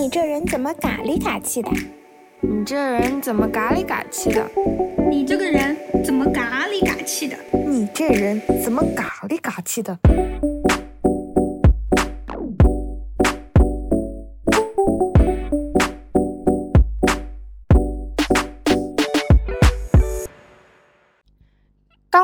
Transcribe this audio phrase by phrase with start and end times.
[0.00, 1.70] 你这人怎么嘎里嘎气的？
[2.40, 4.50] 你这人怎么嘎里嘎气的？
[5.10, 7.36] 你这个人怎么嘎里嘎气的？
[7.52, 9.98] 你这人怎么嘎里嘎气的？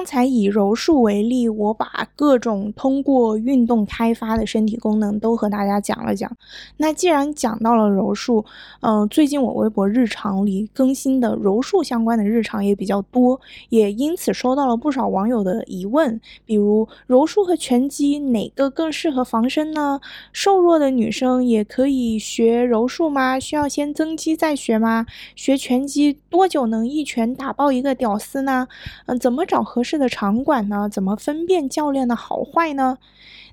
[0.06, 6.34] 才以柔术为例，我把各种通过运动开发的身体功能都和大家讲了讲。
[6.78, 8.44] 那既然讲到了柔术，
[8.80, 13.38] 嗯，最近我微博日常里更新的柔术相关的日常也比较多，
[13.68, 20.00] 也因此收到了不少网友的疑问，比如柔术和拳击哪个更适合防身呢？
[20.32, 23.38] 瘦弱的女生也可以学柔术吗？
[23.38, 25.04] 需要先增肌再学吗？
[25.34, 28.68] 学拳击多久能一拳打爆一个屌丝呢？
[29.06, 29.66] 嗯，怎么找？
[29.66, 30.88] 合适的场馆呢？
[30.88, 32.98] 怎么分辨教练的好坏呢？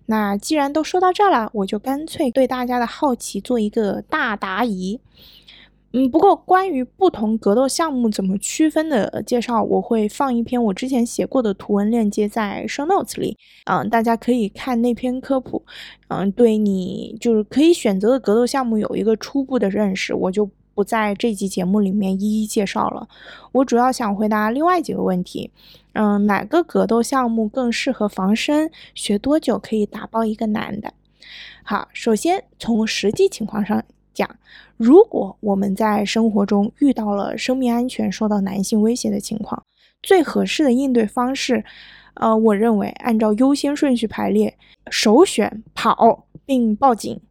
[0.06, 5.00] 那既然都说到这儿了，我就干脆对大家的好奇做一个大答疑。
[5.94, 15.64] 嗯，不过关于不同格斗项目怎么区分的介绍，我会放一篇我之前写过的图文链接在 show notes 里，嗯，大家可以看那篇科普，
[16.08, 20.50] 嗯，对你就是可以选择的格斗项目有一个初步的认识，我就。
[20.74, 23.08] 不在这集节目里面一一介绍了，
[23.52, 25.52] 我主要想回答另外几个问题。
[25.94, 28.72] 嗯，哪个格斗项目更适合防身？
[28.96, 30.94] 学多久可以打爆一个男的？
[31.64, 34.28] 好，首先从实际情况上讲，
[34.76, 39.64] 如果我们在生活中遇到了生命安全受到男性威胁的情况，
[40.02, 41.64] 最合适的应对方式，
[42.16, 44.58] 呃，我认为按照优先顺序排列，
[44.90, 47.22] 首选跑并报警。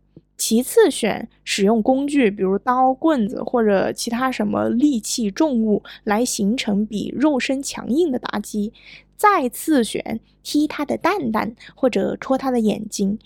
[0.45, 8.73] 其次选使用工具，比如刀、棍子或者其他什么利器、重物来形成比肉身强硬的打击。
[9.17, 13.17] 再次选踢他的蛋蛋或者戳他的眼睛。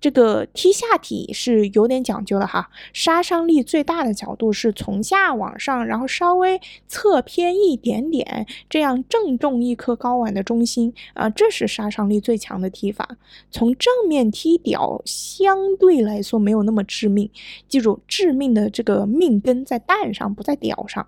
[0.00, 13.18] 这个踢下体是有点讲究的哈，杀伤力最大的角度是从下往上，然后稍微侧偏一点点，这样正中一颗睾丸的中心啊，这是杀伤力最强的踢法。
[13.50, 17.30] 从正面踢屌相对来说没有那么致命，
[17.68, 21.06] 记住致命的这个命根在蛋上，不在屌上。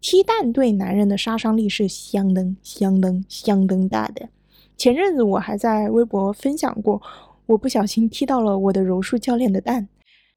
[0.00, 4.28] 踢蛋对男人的杀伤力是相当相当相当大的。
[4.76, 7.02] 前阵子我还在微博分享过。
[7.46, 9.88] 我不小心踢到了我的柔术教练的蛋，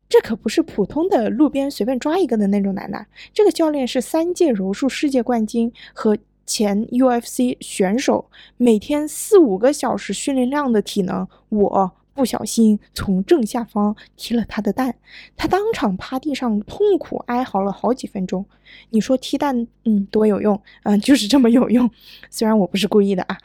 [0.08, 3.06] 这可不是普通的路边随便抓一个的那种男的。
[3.34, 11.28] 这个教练是三届柔术世界冠军和前 UFC 选手，每天四五个小时训练量的体能。
[11.50, 14.96] 我不小心从正下方踢了他的蛋，
[15.38, 18.46] 他当场趴地上痛苦哀嚎了好几分钟。
[18.90, 21.90] 你说踢蛋，嗯，多有用，嗯，就是这么有用。
[22.30, 23.38] 虽然我不是故意的啊。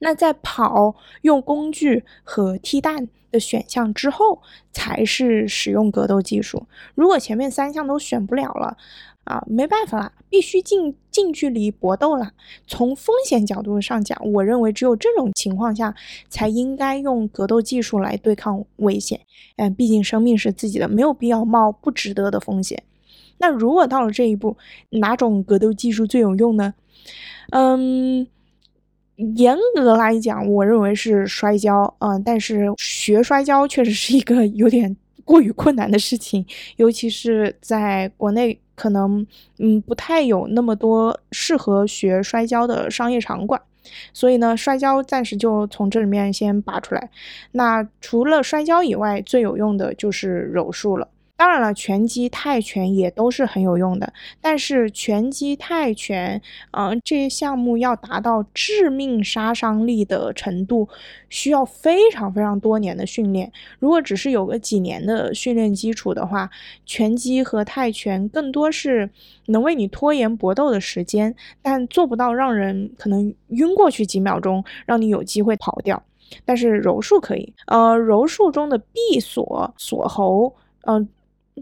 [0.00, 4.40] 那在跑、用工具和踢蛋的选项之后，
[4.72, 6.66] 才是使用格斗技术。
[6.94, 8.76] 如果前面三项都选不了了，
[9.24, 12.32] 啊，没办法了，必须近近距离搏斗了。
[12.66, 15.94] 从风险角度上讲，我认为只有这种情况下，
[16.28, 19.20] 才应该用格斗技术来对抗危险。
[19.56, 22.82] 嗯，毕竟生命是自己的，没有必要冒不值得的风险。
[23.38, 24.56] 那如果到了这一步，
[24.90, 26.74] 哪种格斗技术最有用呢？
[27.50, 28.26] 嗯。
[29.18, 36.46] 严格来讲，我认为是摔跤，嗯，但是学摔跤确实是一个有点过于困难的事情，
[36.76, 39.26] 尤其是在国内，可能
[39.58, 43.60] 嗯不太有那么多适合学摔跤的商业场馆，
[44.12, 47.10] 所以呢，摔跤暂时就从这里面先拔出来。
[47.52, 51.08] 那除了摔跤以外，最有用的就是柔术了。
[51.38, 54.12] 当然了，拳击、泰拳也都是很有用的。
[54.40, 60.88] 但是拳击、泰拳，嗯，这些项目要达到致命杀伤力的程度，
[61.28, 63.52] 需要非常非常多年的训练。
[63.78, 66.50] 如果只是有个几年的训练基础的话，
[66.84, 69.08] 拳击和泰拳更多是
[69.46, 71.32] 能为你拖延搏斗的时间，
[71.62, 76.02] 但做不到让人可能晕过去几秒钟，让你有机会跑掉。
[76.44, 80.52] 但是柔术可以，呃，柔术中的闭锁锁喉，
[80.84, 81.08] 嗯。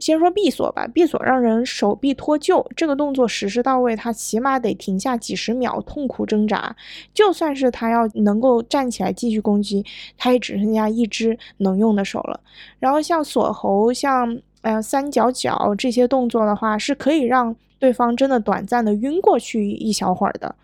[0.01, 6.75] 先说闭锁吧，闭锁让人手臂脱臼，这个动作实施到位，他起码得停下几十秒，痛苦挣扎。
[7.13, 9.85] 就算是他要能够站起来继续攻击，
[10.17, 12.41] 他也只剩下一只能用的手了。
[12.79, 20.55] 然后像锁喉、像呃三角脚这些动作的话，是可以让对方真的短暂的晕过去一小会儿的，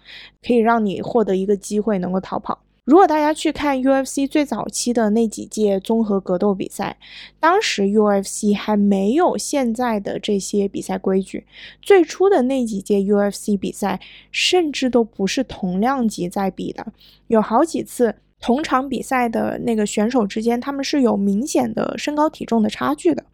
[0.46, 2.58] 可以让你获得一个机会能够逃跑。
[2.84, 6.96] 如果大家去看 UFC 最早期的那几届综合格斗比赛，
[7.38, 11.46] 当时 UFC 还没有现在的这些比赛规矩。
[11.81, 14.00] 最初的那几届 UFC 比赛，
[14.32, 16.84] 甚至都不是同量级在比的，
[17.29, 23.25] 有好几次同场比赛的那个选手之间，他们是有明显的身高体重的差距的。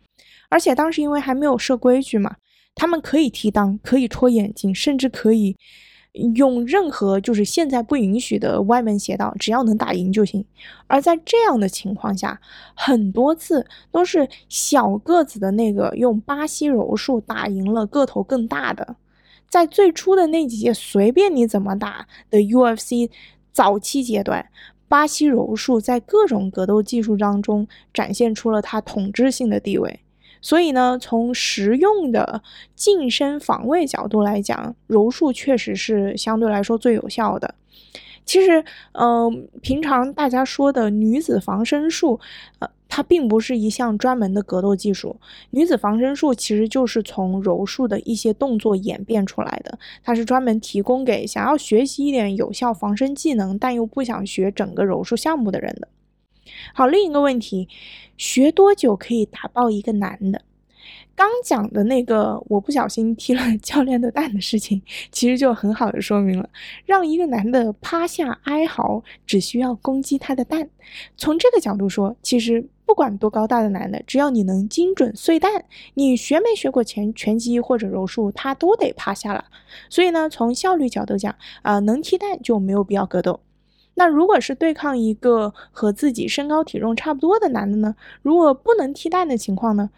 [0.50, 2.36] 而且当时因为还没有设规矩嘛，
[2.74, 5.56] 他们可以提裆，可以戳眼睛，甚至可以
[6.12, 10.44] 用任何就是现在不允许的歪门邪道，只要能打赢就行。
[10.87, 12.40] 而在这样的情况下，
[12.75, 18.96] 很多次都是小个子的那个用巴西柔术打赢了个头更大的。
[19.49, 23.11] 在最初的那几届，随便你怎么打的 UFC
[23.52, 24.50] 早期阶段，
[24.88, 30.00] 巴西柔术在各种格斗技术当中展现出了它统治性的地位。
[30.40, 32.43] 所以呢，从实用的
[32.75, 37.55] 近身防卫角度来讲，柔术确实是相对来说最有效的。
[38.25, 42.20] 其实，嗯，平常大家说的女子防身术，
[42.58, 42.69] 呃。
[42.90, 45.20] 它并不是一项专门的格斗技术，
[45.50, 49.79] 女子防身术其实就是从柔术的一些动作演变出来的。
[50.02, 55.87] 它是专门提供给想要学习一点有效防身技能，但又不想学整个柔术项目的人的。
[56.75, 57.69] 好，另一个问题，
[58.16, 60.43] 学多久可以打爆一个男的？
[61.14, 66.49] 刚讲的那个我不小心踢了 教练的蛋的事情，其实就很好的说明了，
[66.87, 70.70] 让一个男的趴下哀嚎，只需要攻击他的蛋。
[71.16, 75.64] 从这个角度说，其实不管多高大的男的，只要你能精准碎蛋，
[75.94, 79.44] 你学没学过拳拳击或者柔术，他都得趴下了。
[79.90, 83.40] 所以呢，从效率角度讲，啊，能踢蛋就没有必要格斗。
[83.98, 87.96] 那如果是对抗一个和自己身高体重差不多的男的呢？
[88.22, 89.90] 如果不能替代的情况呢？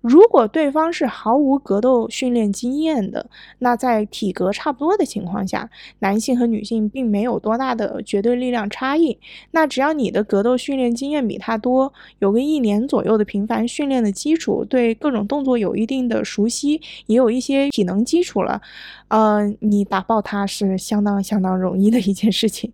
[0.00, 3.26] 如果对方是毫无格斗训练经验的，
[3.58, 5.68] 那在体格差不多的情况下，
[6.00, 9.18] 男性和女性并没有多大的绝对力量差异。
[9.52, 18.60] 那只要你的格斗训练经验比他多，有个一年左右的频繁训练的基础，对各种动作有一定的熟悉，也有一些体能基础了，
[19.08, 22.70] 呃，你打爆他是相当相当容易的一件事情。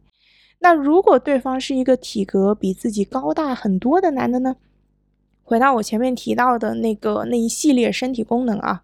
[0.60, 4.56] 那如果对方是一个体格比自己高大很多的男的呢？
[5.42, 8.82] 回到我前面提到的那个那一系列身体功能啊，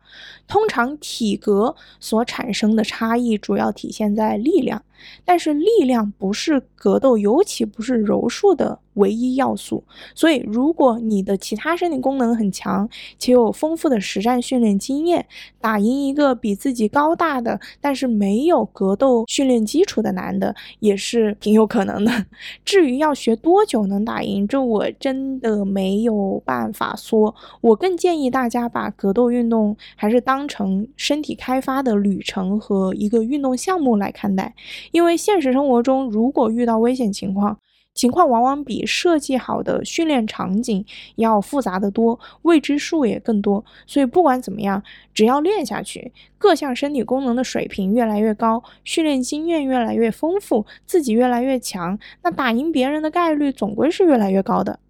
[0.49, 4.83] 通常体格所产生的差异主要体现在力量，
[5.25, 8.81] 但是力量不是格斗，尤其不是柔术的。
[8.97, 9.85] 唯一要素，
[10.15, 12.89] 所以如果你的其他身体功能很强，
[13.19, 15.27] 且有丰富的实战训练经验，
[15.61, 22.25] 打赢一个比自己高大的，但是没有格斗训练基础的男的，也是挺有可能的。
[22.65, 27.35] 至于要学多久能打赢，这我真的没有办法说。
[27.61, 34.55] 我更建议大家把格斗运动还是当成身体开发的旅程和一个运动项目来看待，
[34.97, 37.59] 因为现实生活中如果遇到危险情况，
[37.93, 40.83] 情况往往比设计好的训练场景
[41.17, 43.63] 要复杂的多，未知数也更多。
[43.87, 44.83] 所以不管怎么样，
[45.13, 54.81] 只要练下去，各项身体功能的水平越来越高，训练经验越来越丰富，自己越来越强，那打赢别人的概率总归是越来越高的。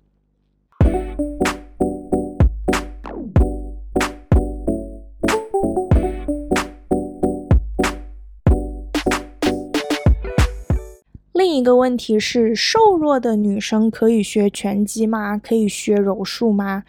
[11.36, 15.36] 另一个问题是，瘦弱的女生可以学拳击吗？
[15.36, 16.84] 可以学柔术吗？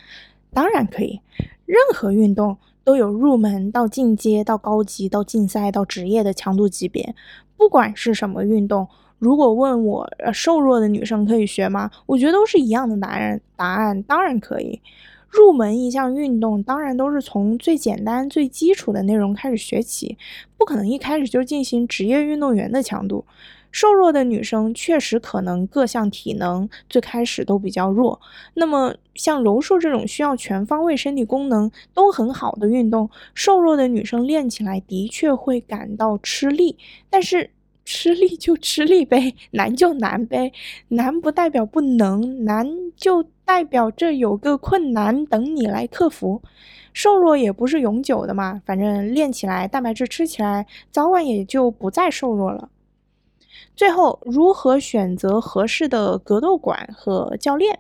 [0.54, 1.20] 当然可以。
[1.66, 2.56] 任何运动
[2.86, 7.14] 都有入门到进阶到高级到竞赛到职业的强度级别。
[7.58, 8.88] 不管是什么运动，
[9.20, 11.92] 如果问我瘦弱的女生可以学吗？
[12.06, 13.42] 我觉得都是一样的答案。
[13.58, 14.82] 答案当然可以。
[15.30, 20.18] 入门一项运动，当然都是从最简单最基础的内容开始学起，
[20.58, 23.26] 不可能一开始就进行职业运动员的强度。
[23.72, 28.20] 瘦弱的女生确实可能各项体能最开始都比较弱，
[28.56, 36.78] 那么像柔术这种需要全方位身体功能都很好的运动，瘦弱的女生练起来的确会感到吃力。
[37.10, 37.52] 但是
[37.86, 40.52] 吃力就吃力呗， 难就难呗，
[40.90, 46.42] 难不代表不能，难就代表这有个困难等你来克服。
[46.94, 52.70] 瘦弱也不是永久的嘛，反正练起来，蛋白质吃起来，早晚也就不再瘦弱了。
[53.78, 57.80] 最后，如何选择合适的格斗馆和教练？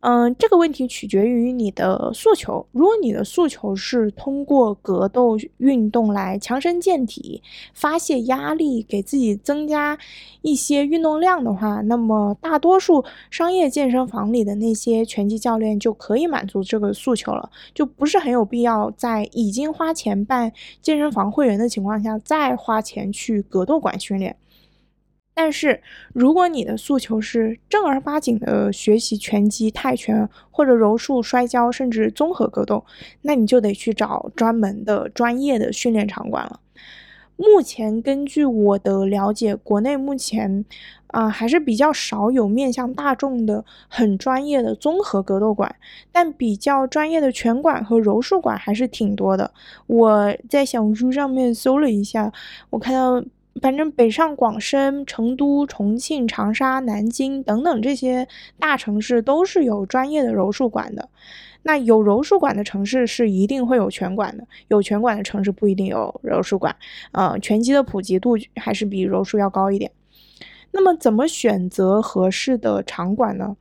[0.00, 2.66] 嗯，这个问题取决于你的诉求。
[2.72, 7.42] 如果你的诉求是通过格斗运动来强身健体、
[7.74, 9.98] 发泄压力、给自己增加
[10.40, 20.50] 一些运动量的话，那么大多数商业健身房里的那些拳击教练就可以满足这个诉求了，就不是很有必要在已经花钱办
[20.80, 24.34] 健身房会员的情况下再花钱去格斗馆训练。
[25.42, 25.80] 但是，
[26.12, 32.84] 如果你的诉求是正儿八经的学习拳击、泰拳或者柔术、摔跤，甚至综合格斗，
[33.22, 36.60] 那你就得去找专门的、专业的训练场馆了。
[37.38, 40.62] 目前根据我的了解，国内目前
[41.06, 45.74] 啊还是比较少有面向大众的很专业的综合格斗馆，
[46.12, 49.50] 但比较专业的拳馆和柔术馆还是挺多的。
[49.86, 52.30] 我在小红书上面搜了一下，
[52.68, 53.24] 我看到。
[53.60, 58.26] 反正北上广深、成都、重庆、长沙、南京等等这些
[58.58, 61.08] 大城市都是有专业的柔术馆的。
[61.62, 66.74] 那有柔术馆的城市是一定会有拳馆的，有拳馆的城市不一定有柔术馆。
[67.12, 69.90] 呃，拳击的普及度还是比柔术要高一点。
[70.72, 73.56] 那么怎么选择合适的场馆呢？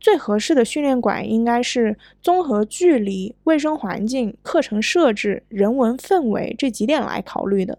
[0.00, 7.78] 最合适的训练馆应该是综合距离、卫生环境、课程设置、人文氛围这几点来考虑的。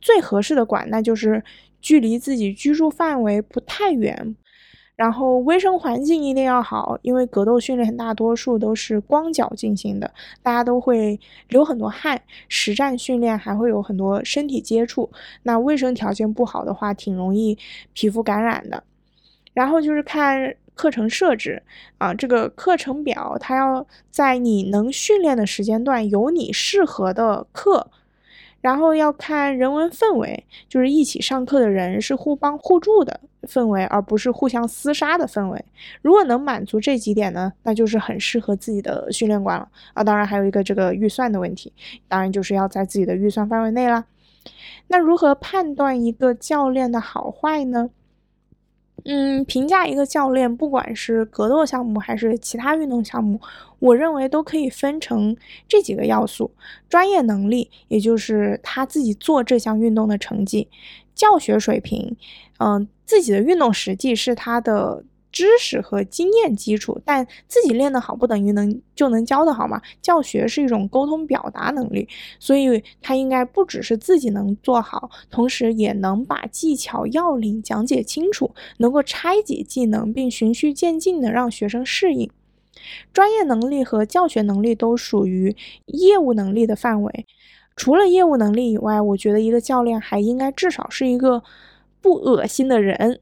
[0.00, 1.42] 最合适的馆，那就是
[1.80, 4.36] 距离自己居住范围不太远，
[4.96, 10.12] 然后卫生环境一定要好，因为格斗训练大多数都是光脚进行的，
[10.42, 15.10] 大家都会流很多汗，实战训练还会有很多身体接触，
[15.44, 17.56] 那卫生条件不好的话，挺容易
[17.92, 18.82] 皮肤感染的。
[19.54, 21.62] 然后就是看课程设置
[21.98, 27.90] 啊，这个课程表它要在你能训练的时间段有你适合的课。
[28.68, 35.64] 然后要看人文氛围，就是一起上课的人是互帮互助的氛围，而不是互相厮杀的氛围。
[36.02, 40.04] 如果能满足这几点呢，那就是很适合自己的训练馆了啊。
[40.04, 41.72] 当然还有一个这个预算的问题，
[42.08, 44.04] 当然就是要在自己的预算范围内啦。
[44.88, 47.88] 那如何判断一个教练的好坏呢？
[49.04, 53.40] 嗯，评价一个教练，不管是格斗项目还是其他运动项目，
[53.78, 55.36] 我认为都可以分成
[55.66, 56.50] 这几个要素：
[56.88, 60.68] 专业能力，也就是他自己做这项运动的成绩；
[61.14, 62.16] 教学水平，
[62.58, 65.04] 嗯，自己的运动实际是他的。
[65.38, 69.80] 知识和经验基础，但自己练得好不等于能就能教得好嘛？
[70.02, 72.08] 教学是一种沟通表达能力，
[72.40, 82.28] 所以他应该不只是自己能做好，同时也能把技巧要领讲解清楚，能够拆解技能并循序渐进的让学生适应。
[83.12, 85.54] 专业能力和教学能力都属于
[85.86, 87.26] 业务能力的范围。
[87.76, 91.44] 除了业务能力以外，我觉得一个教练还应该至少是一个
[92.00, 93.20] 不恶心的人。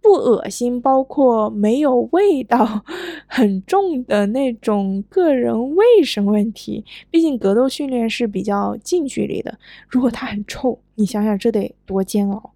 [0.00, 2.82] 不恶心，包括没有味道
[3.26, 6.84] 很重的那种个人卫生问题。
[7.10, 12.52] 毕竟格斗训练是比较近距离的，如果它很臭，你想想这得多煎熬。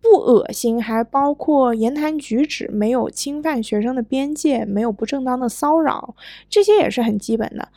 [0.00, 6.16] 不恶心还包括言谈举止没有侵犯学生的边界，没有不正当的骚扰，
[6.48, 7.68] 这些也是很基本的。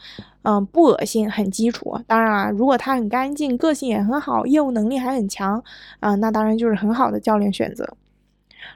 [0.42, 2.00] 嗯，不恶心很基础。
[2.08, 5.64] 当然了，如果他很干净，个性也很好，业务能力还很强，
[6.00, 7.96] 啊，那当然就是很好的教练选择。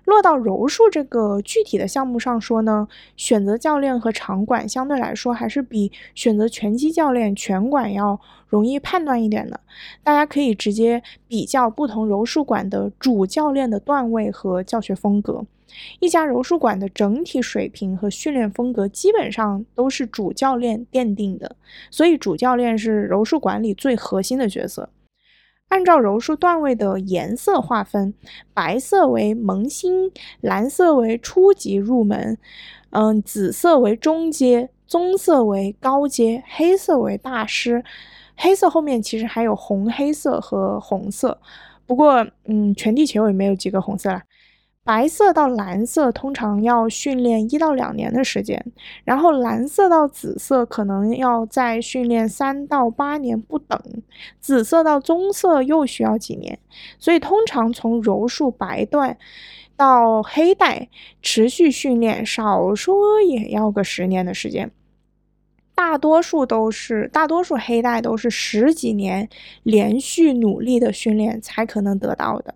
[0.06, 9.60] 落到柔术这个具体的项目上说呢，选择教练和场馆相对来说还是比选择拳击教练、拳馆要容易判断一点的。
[10.04, 15.46] 大家可以直接比较不同柔术馆的主教练的段位和教学风格。
[16.00, 21.56] 一家柔术馆的整体水平和训练风格基本上都是主教练奠定的，
[21.92, 24.90] 所以主教练是柔术馆里最核心的角色。
[25.70, 28.14] 按照柔术段位的颜色划分，
[28.54, 30.12] 白色为萌新，
[30.42, 32.38] 蓝色为初级入门，
[32.90, 37.84] 嗯，紫色为中阶，棕色为高阶，黑色为大师。
[38.36, 41.40] 黑色后面其实还有红黑色和红色，
[41.86, 44.22] 不过，嗯，全地球也没有几个红色了。
[44.90, 48.60] 白色到蓝色通常要训练一到两年的时间，
[49.04, 53.80] 然后蓝色到紫色可能要再训练三到八年不等，
[54.40, 56.58] 紫色到棕色又需要几年，
[56.98, 59.16] 所以通常从柔术白段
[59.78, 60.90] 到黑带
[61.22, 64.72] 持续训练，少说也要个十年的时间。
[65.76, 69.30] 大多数都是，大多数黑带都是十几年
[69.62, 72.56] 连续努力的训练才可能得到的。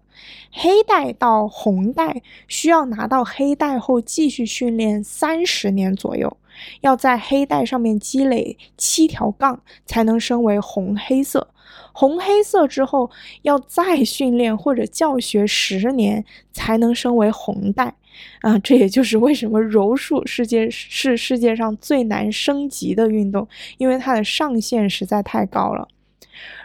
[0.55, 6.38] 黑带到红带需要拿到黑带后继续训练三十年左右，
[6.81, 11.50] 要在黑带上面积累七条杠才能升为红黑色。
[11.91, 13.10] 红黑色之后
[13.41, 17.95] 要再训练或者教学十年才能升为红带。
[18.41, 23.48] 啊，这也就是为什么柔术世界是世界上最难升级的运动，
[23.79, 25.88] 因为它的上限实在太高了。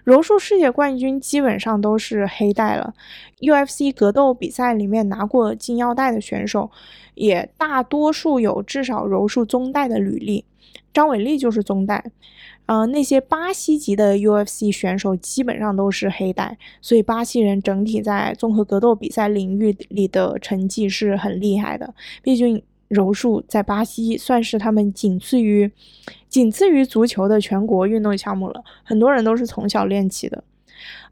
[0.05, 2.95] 柔术世界冠军基本上都是黑带了
[3.41, 6.71] ，UFC 格斗比赛里面拿过金腰带的选手，
[7.15, 10.45] 也大多数有至少柔术中带的履历。
[10.93, 12.05] 张伟丽就是中带。
[12.67, 21.95] 呃，那些巴西籍的 UFC 选手基本上都是黑带，所以巴西人整体在综合格斗比赛领域里的成绩是很厉害的。
[22.23, 25.71] 毕竟柔术在巴西算是他们仅次于
[26.29, 30.43] 仅次于足球的全国运动项目了，很多人都是从小练起的。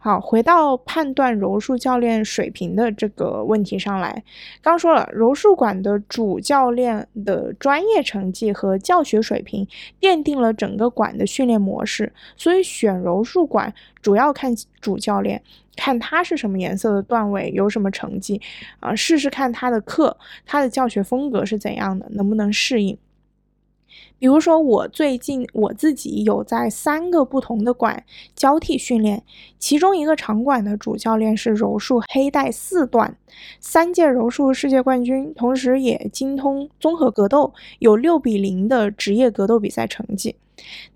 [0.07, 4.23] 好，回到判断柔术教练水平的这个问题上来，
[4.63, 9.67] 刚说了，柔术馆的主教练的专业成绩和教学水平
[10.01, 15.43] 奠定了整个馆的训练模式，所以选柔术馆主要看主教练，
[15.75, 18.41] 看他是什么颜色的段位，有什么成绩，
[18.79, 22.97] 啊，试试看他的课，他的教学风格是怎样的，能不能适应。
[24.19, 28.05] 比如说，我最近我自己有在三个不同的馆
[28.35, 29.23] 交替训练，
[29.59, 33.17] 其中一个场馆的主教练是柔术黑带四段，
[33.61, 40.37] 三届柔术世界冠军，同时也精通综合格斗，有六比零的职业格斗比赛成绩。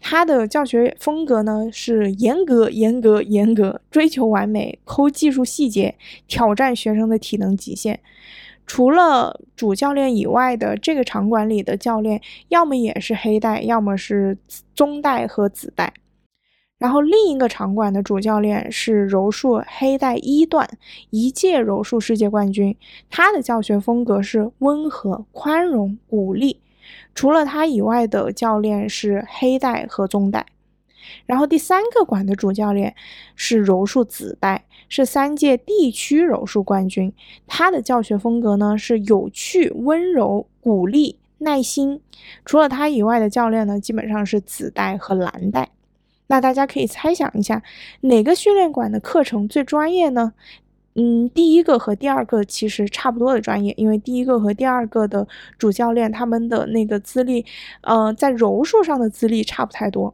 [0.00, 5.94] 他的教学风格呢是严格、严格、严格，追求完美，抠技术细节，
[6.26, 8.00] 挑战学生的体能极限。
[8.72, 14.38] 除了主教练以外的这个场馆里的教练，要么也是黑带，要么是
[14.76, 15.92] 棕带和紫带。
[16.78, 20.70] 然后另一个场馆的主教练是柔术黑带一段，
[21.10, 22.76] 一届柔术世界冠军。
[23.10, 26.60] 他的教学风格是温和、宽容、鼓励。
[27.12, 30.46] 除了他以外的教练是黑带和棕带。
[31.26, 32.94] 然后第三个馆的主教练
[33.34, 37.12] 是柔术紫带，是三届地区柔术冠军。
[37.46, 42.00] 他的教学风格呢是有趣、温柔、鼓励、耐心。
[42.44, 45.70] 除了他以外的教练呢，基本上是紫带和蓝带。
[46.26, 47.62] 那大家可以猜想一下，
[48.02, 50.32] 哪个训练馆的课程最专业呢？
[50.94, 55.26] 嗯，第一个和第二个其实差不多的专业，因为第一个和第二个的
[55.56, 57.46] 主教练他们的那个资历，
[57.82, 60.12] 呃，在柔术上的资历差不太多。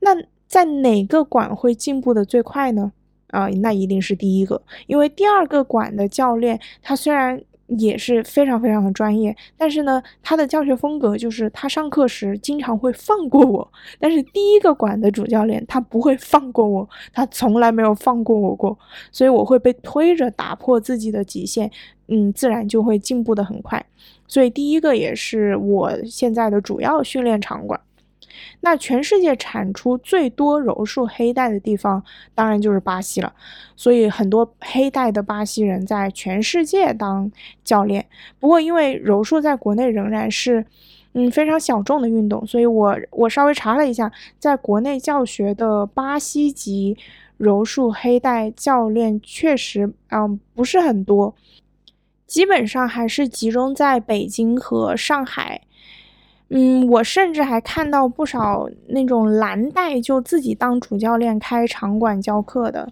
[0.00, 0.10] 那
[0.46, 2.92] 在哪个馆会进步的最快呢？
[3.28, 18.78] 啊，那一定是第一个，因为第二个馆的教练他虽然也是非常非常的专业，但是呢，他的教学风格就是他上课时经常会放过我，但是第一个馆的主教练他不会放过我，他从来没有放过我过，
[19.10, 21.68] 所以我会被推着打破自己的极限，
[22.06, 23.84] 嗯，自然就会进步的很快。
[24.28, 27.78] 所以第一个也是我现在的主要训练场馆。
[28.60, 32.02] 那全世界产出最多柔术黑带的地方，
[32.34, 33.32] 当然就是巴西了。
[33.76, 37.30] 所以很多黑带的巴西人在全世界当
[37.64, 38.06] 教练。
[38.40, 40.64] 不过因为柔术在国内仍然是，
[41.12, 46.96] 嗯非常小众的运动，所以我我稍微查了一下，在国内教学的巴西籍
[47.36, 51.34] 柔术黑带教练确实，嗯不是很多，
[52.26, 55.60] 基本上还是集中在北京和上海。
[56.48, 62.88] 嗯，我甚至还看到不少那种蓝带就自己当主教练开场馆教课的，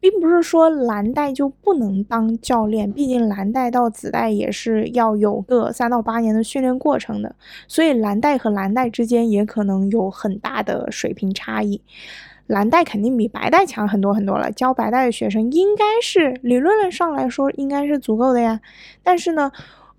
[0.00, 7.36] 并不是说蓝带就不能当教练，毕竟蓝带到紫带也是要有个三到八年的训练过程的，
[7.68, 11.80] 所以蓝带和蓝带之间也可能有很大的水平差异。
[12.48, 18.60] 蓝带肯定比白带强很多很多了，教白带的学生应该是理论上来说应该是足够的呀，
[19.04, 19.52] 但是呢。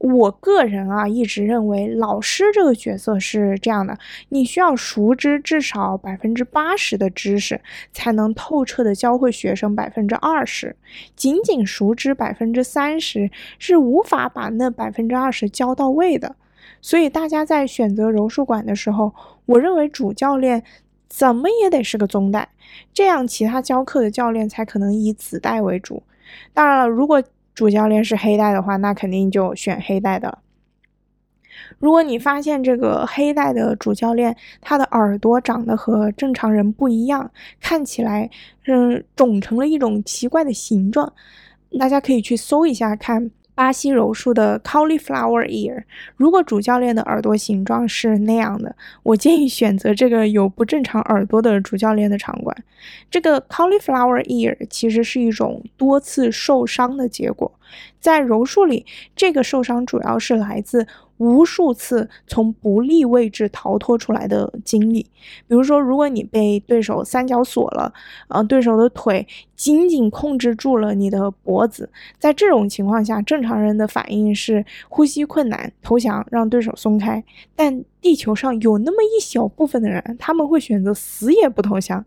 [0.04, 7.62] 我个人啊，一直认为老师这个角色是这样的：你需要熟知至少百分之八十的知识，
[7.94, 10.76] 才能透彻的教会学生百分之二十。
[11.16, 16.36] 仅仅熟知百分之三十，是无法把那百分之二十教到位的。
[16.82, 19.14] 所以大家在选择柔术馆的时候，
[19.46, 20.62] 我认为主教练
[21.08, 22.50] 怎么也得是个宗带，
[22.94, 26.04] 这样其他教课的教练才可能以子带为主。
[26.54, 30.40] 当然了，如果主教练是黑带的话，那肯定就选黑带的。
[31.80, 38.30] 如果你发现这个黑带的主教练他的耳朵长得和正常人不一样，看起来
[38.66, 41.14] 嗯肿成了一种奇怪的形状，
[41.80, 43.30] 大家可以去搜一下看。
[43.56, 45.84] 巴西柔术的 cauliflower ear，
[46.16, 52.56] 如果主教练的耳朵形状是那样的，我建议选择这个有不正常耳朵的主教练的场馆。
[53.12, 57.52] 这个 cauliflower ear 其实是一种多次受伤的结果，
[58.00, 58.86] 在柔术里，
[59.16, 60.88] 这个受伤主要是来自。
[61.18, 65.04] 无数次从不利位置逃脱出来的经历，
[65.48, 67.94] 比如说，如果你被对手三角锁了，
[68.28, 77.24] 呃，对手的腿紧紧控制住了你的脖子，在这种情况下，正常人的反应是呼吸困难、投降，让对手松开。
[77.56, 82.04] 但地球上有那么一小部分的人，他们会选择死也不投降，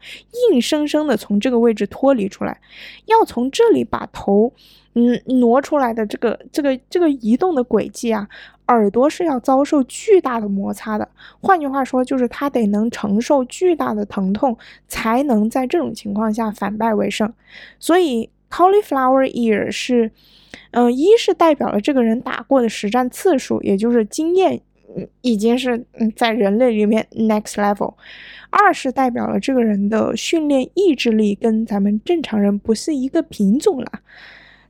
[0.52, 2.60] 硬生生的从这个位置脱离出来，
[3.06, 4.52] 要从这里把头。
[4.98, 8.26] 嗯，挪出来的这个这个这个移动的轨迹啊，
[8.68, 11.08] 耳朵是要遭受巨大的摩擦的。
[11.40, 14.56] 换句话说，就是他得能承受巨大的疼痛，
[14.88, 17.32] 才能在这种情况下反败为胜。
[17.78, 20.10] 所以，cauliflower ear 是，
[20.72, 24.60] 嗯，一是代表了这个人打过的实战次数，也就是经验，
[24.96, 27.94] 嗯已经是嗯在人类里面 next level。
[28.50, 34.00] 二是代表了这个人的训练意志力跟咱们正常人不是一个品种了。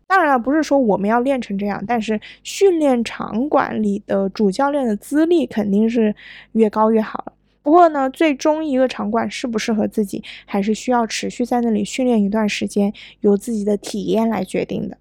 [0.09, 6.15] 当然了，不是说我们要练成这样，但是训练场馆里的主教练的资历肯定是
[6.53, 7.33] 越高越好了。
[7.63, 14.97] 不过呢，最终一个场馆适不适合自己，还是需要持续在那里训练一段时间，由自己的体验来决定的。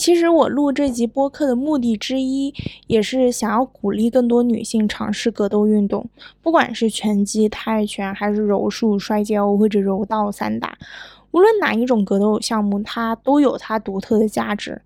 [0.00, 2.54] 其实我录这集播客的目的之一，
[2.86, 6.08] 也是想要鼓励更多女性尝试格斗运动，
[6.40, 10.78] 不管是拳击、泰拳，还是柔术、摔跤或者柔道散打，
[11.32, 14.80] 无论哪一种格斗项目，它都有它独特的价值。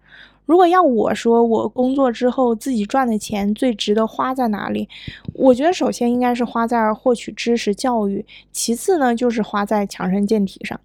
[0.47, 4.89] 如果要我说，我工作之后自己赚的钱最值得花在哪里？
[5.33, 10.81] 我觉得首先应该是花在获取知识教育，其次呢就是花在强身健体上。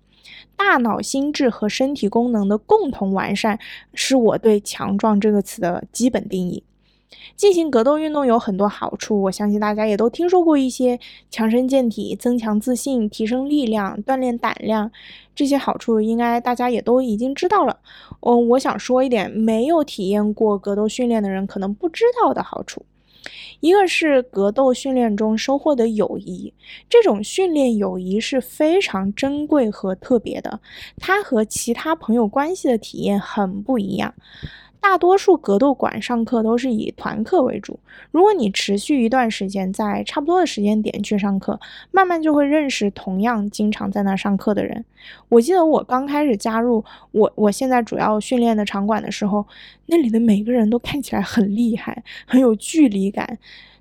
[0.59, 3.57] 大脑、心智和身体功能的共同完善，
[3.93, 6.61] 是我对“强壮”这个词的基本定义。
[7.37, 10.99] 进行格斗运动有很多好处，我相信大家也都听说过一些：
[11.31, 14.91] 强身健体、增强自信、提升力量、锻炼胆量。
[15.33, 17.79] 这些好处应该大家也都已经知道了。
[18.19, 22.83] 嗯，我想说一点，没有体验过格斗训练的人可能不知道的好处。
[23.59, 26.53] 一个是格斗训练中收获的友谊，
[26.89, 30.59] 这种训练友谊是非常珍贵和特别的，
[30.97, 34.13] 它和其他朋友关系的体验很不一样。
[34.81, 37.79] 大多数格斗馆上课都是以团课为主。
[38.11, 41.59] 如果你持续一段时间在差不多的时间点去上课，
[41.91, 44.85] 慢慢就会认识同样经常在那上课的人。
[45.27, 49.45] 我记得我刚开始加入我我现在主要训练的场馆的时候，
[49.87, 53.37] 那里的每个人都看起来很厉害，很有距离感。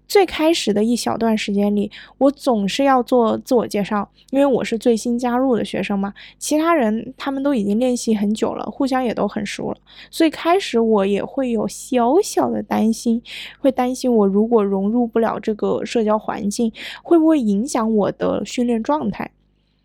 [0.08, 6.14] 最开始的一小段时间里，我总是要做自我介绍，因为我是最新加入的学生嘛。
[6.38, 9.76] 其他人他们都已经练习很久了，互相也都很熟了，
[10.10, 13.22] 所以开始我也会有小小的担心，
[13.60, 19.30] 会担心我如果融入不了这个社交环境，会不会影响我的训练状态。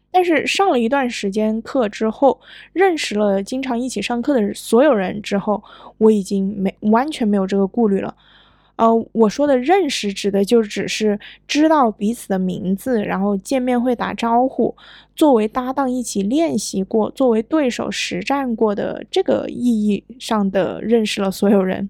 [0.10, 2.40] 但是上了一段时间课之后，
[2.72, 5.62] 认识了经常一起上课的所有人之后，
[5.98, 8.16] 我已经没完全没有这个顾虑了。
[8.76, 14.76] 呃，我说的认识指的就只是知道彼此的名字，然后见面会打招呼，
[15.16, 21.88] 作为搭档一起练习过，作为对手实战过的这个意义上的认识了所有人。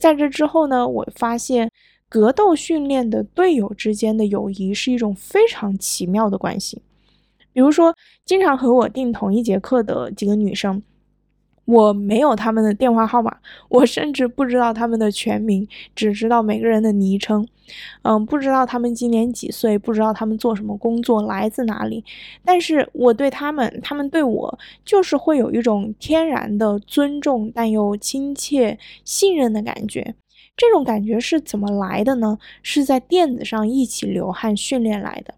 [0.00, 1.70] 在这之后呢，我发现
[2.08, 6.82] 格斗训练的队友之间的友谊是一种非常奇妙的关系。
[7.52, 10.82] 比如说，经常和我订同一节课的几个女生。
[11.66, 13.36] 我没有他们的电话号码，
[13.68, 17.46] 我甚至不知道他们的全名，只知道每个人的昵称。
[18.02, 22.04] 嗯，不知道他们今年几岁，不知道他们做什么工作，来自哪里。
[22.44, 30.14] 但是我对他们，他们对我，就是会有一种天然的尊重，但又亲切、信任的感觉。
[30.56, 32.38] 这种感觉是怎么来的呢？
[32.62, 35.34] 是在垫子上一起流汗训练来的。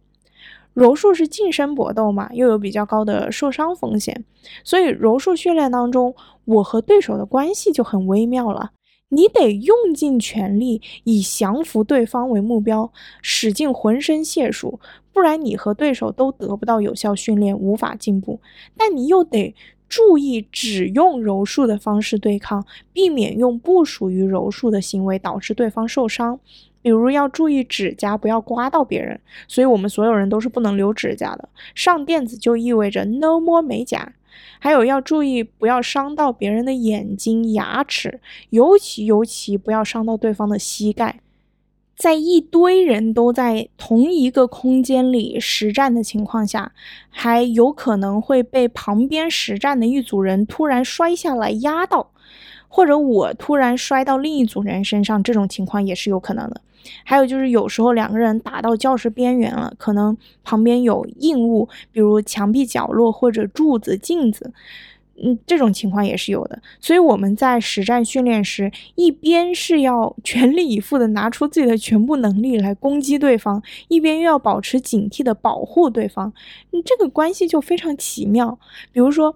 [0.79, 4.25] 柔术是近身搏斗嘛，又有比较高的受伤风险，
[4.62, 6.14] 所以柔术训练当中，
[6.45, 8.71] 我和对手的关系就很微妙了。
[9.09, 14.79] 你得用尽全力，以降服对方为目标，使尽浑身解数，
[15.12, 18.41] 不然你和对手都得不到有效训练，无法进步。
[18.77, 19.53] 但你又得
[19.88, 26.38] 注意只用柔术的方式对抗，避免用不属于柔术的行为导致对方受伤。
[26.88, 31.46] 比如要注意指甲不要刮到别人，所以我们所有人都是不能留指甲的。
[31.74, 34.14] 上垫子就意味着 no 摸美甲。
[34.59, 41.20] 还有要注意不要伤到别人的眼睛、牙齿，尤其尤其不要伤到对方的膝盖。
[41.94, 46.72] 在一堆人都在同一个空间里实战的情况下，
[47.11, 52.12] 还有可能会被旁边实战的一组人突然摔下来压到，
[52.66, 56.62] 或者我突然摔到另一组人身上，这种情况也是有可能的。
[57.05, 64.53] 还有就是，有时候两个人打到教室边缘了，可能旁边有硬物，比如墙壁角落或者柱子、镜子，
[65.23, 66.61] 嗯，这种情况也是有的。
[66.81, 76.33] 所以我们在实战训练时，一边是要全力以赴的拿出自己的全部能力来攻击对方，一边又要保持警惕的保护对方，
[76.73, 78.59] 嗯这个关系就非常奇妙。
[78.93, 79.35] 比如说。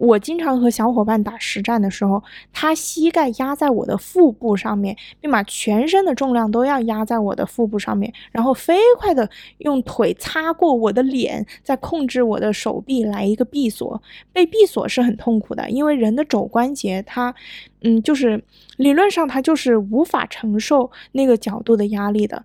[0.00, 14.00] 我经常和小伙伴打实战的时候，他膝盖压在我的腹部上面，并把全身的重量都要压在我的腹部上面，然后飞快的用腿擦过我的脸，再控制我的手臂来一个闭锁。
[14.32, 17.34] 被闭锁是很痛苦的，因为人的肘关节它，
[17.82, 18.42] 嗯，就是
[18.76, 22.44] 理论上它就是无法承受那个角度的压力的。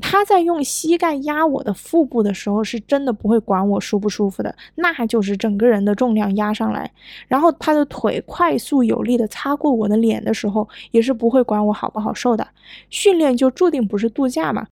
[0.00, 6.90] 他在用膝盖压我的腹部的时候，是真的不会管我舒不舒服的，那就是整个人的重量压上来。
[7.28, 12.46] 然后他的腿快速有力的擦过我的脸的时候，也是不会管我好不好受的。
[12.90, 14.66] 训练就注定不是度假嘛。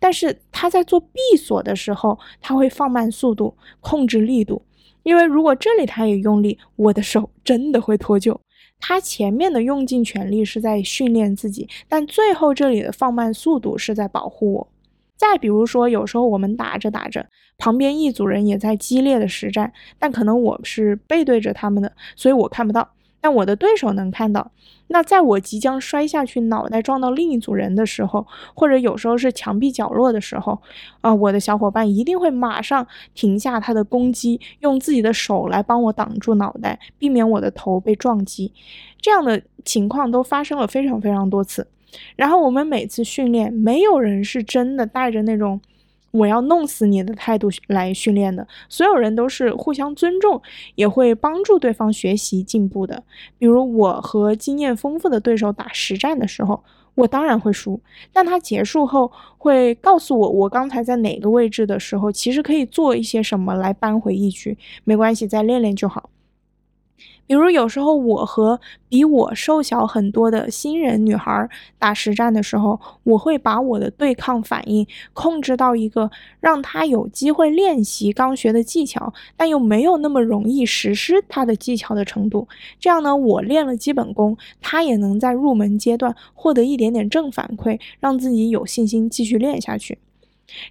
[0.00, 4.60] 但是他在做闭锁的时候，他会放慢速度，控制力度，
[5.02, 8.36] 因为如果这里他也用力，我的手真的会脱臼。
[8.86, 14.68] 他前面的用尽全力是在训练自己，但最后这里的放慢速度是在保护我。
[15.16, 22.86] 再比如说，有时候我们打着打着，旁边一组人也在激烈的实战，但可能我是背对着他们的，所以我看不到。
[23.24, 24.52] 但我的对手能看到，
[24.88, 30.60] 那在我即将摔下去，脑袋撞到另一组人的时候，或者有时候是墙壁角落的时候，
[31.00, 38.52] 啊，我的小伙伴一定会马上停下他的攻击，用自己的手来帮我挡住脑袋，避免我的头被撞击。
[39.00, 41.66] 这样的情况都发生了非常非常多次。
[42.16, 45.58] 然后我们每次训练，没有人是真的带着那种。
[46.14, 50.40] 我要弄死你的态度来训练的，所有人都是互相尊重，
[50.76, 53.02] 也会帮助对方学习进步的。
[53.36, 56.62] 比如我和经验丰富的对手打实战的时候，
[56.94, 57.80] 我当然会输，
[58.12, 66.10] 但他结束后会告诉我，我刚才在哪个位置的时候，其实可以做一些什么来扳回一局，没关系，再练练就好。
[67.26, 76.10] 比如有时候我和比我瘦小很多的新人女孩打实战的时候，我会把我的对抗反应控制到一个
[76.40, 82.46] 让她有机会练习刚学的技巧，但又没有那么容易实施她的技巧的程度。
[82.78, 89.98] 这样呢，我练了基本功，她也能在入门阶段获得一点点正反馈，让自己有信心继续练下去。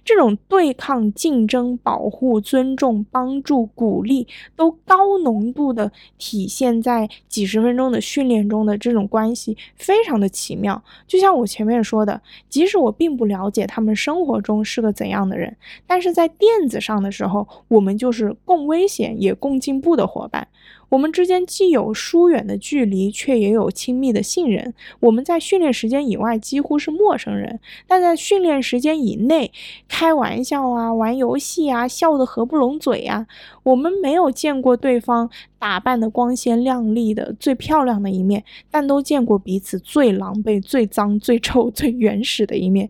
[0.04, 10.82] 这种对抗、竞争、保护、尊重、帮助、鼓励，都高浓度的体现在几十分钟的训练中的这种关系，非常的奇妙。
[11.06, 15.56] 就像我前面说的，即使我并不了解他们生活中是个怎样的人，
[15.86, 20.46] 但是在垫子上的时候，我们就是共危险也共进步的伙伴。
[20.94, 24.72] 我们之间既有疏远的距离，却也有亲密的信任。
[25.00, 29.50] 我们在训练时间以外几乎是陌生人，但在训练时间以内，
[29.88, 33.26] 开玩笑啊，玩游戏啊，笑得合不拢嘴呀。
[33.64, 35.28] 我们没有见过对方
[35.58, 42.88] 打扮的光鲜亮丽的最漂亮的一面，但都见过彼此最狼狈、最脏、最臭、最原始的一面。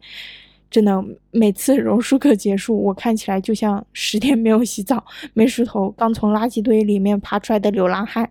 [0.75, 8.29] 真的，每次柔术课结束，我看起来就像十天没有洗澡、没梳头、刚从垃圾堆里面爬出来的流浪汉。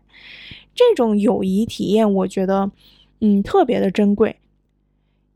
[0.76, 2.70] 这种友谊体验，我觉得，
[3.22, 4.36] 嗯，特别的珍贵。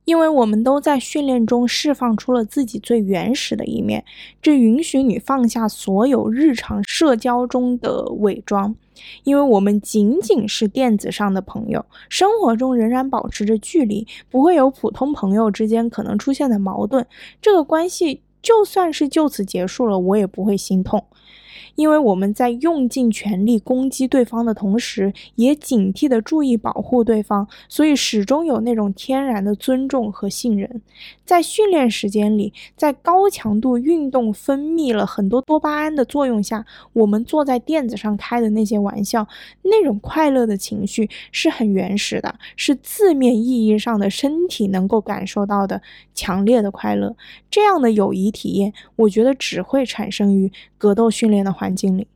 [0.07, 4.05] 因为我们都在训练中释放出了自己最原始的一面，
[4.41, 8.73] 这允许你放下所有日常社交中的伪装。
[9.25, 17.05] 因为我们仅仅是电子上的朋友，生活中仍然保持着距离，不会有普通朋友之间可能出现的矛盾。
[17.41, 21.03] 这个关系就算是就此结束了，我也不会心痛。
[21.77, 30.81] 因为我们在用尽全力攻击对方的同时，也警惕地注意保护对方，所以始终有那种天然的尊重和信任。
[31.23, 39.27] 在训练时间里，在高强度运动分泌了很多多巴胺的作用下，我们坐在垫子上开的那些玩笑，
[39.61, 45.79] 那种快乐的情绪是很原始的，是字面意义上的身体能够感受到的
[46.15, 47.15] 强烈的快乐。
[47.51, 51.73] 这样的友谊体验，我觉得只会产生于格斗训练的环。
[51.77, 52.07] 境里，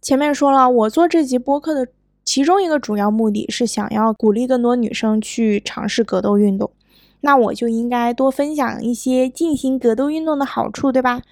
[0.00, 1.88] 前面说了，我做这集播客的
[2.24, 6.70] 其中一个主要目的是想要鼓励更多女生去尝试格斗运动，
[7.22, 11.22] 那我就应该多分享一些进行格斗运动的好处，对吧？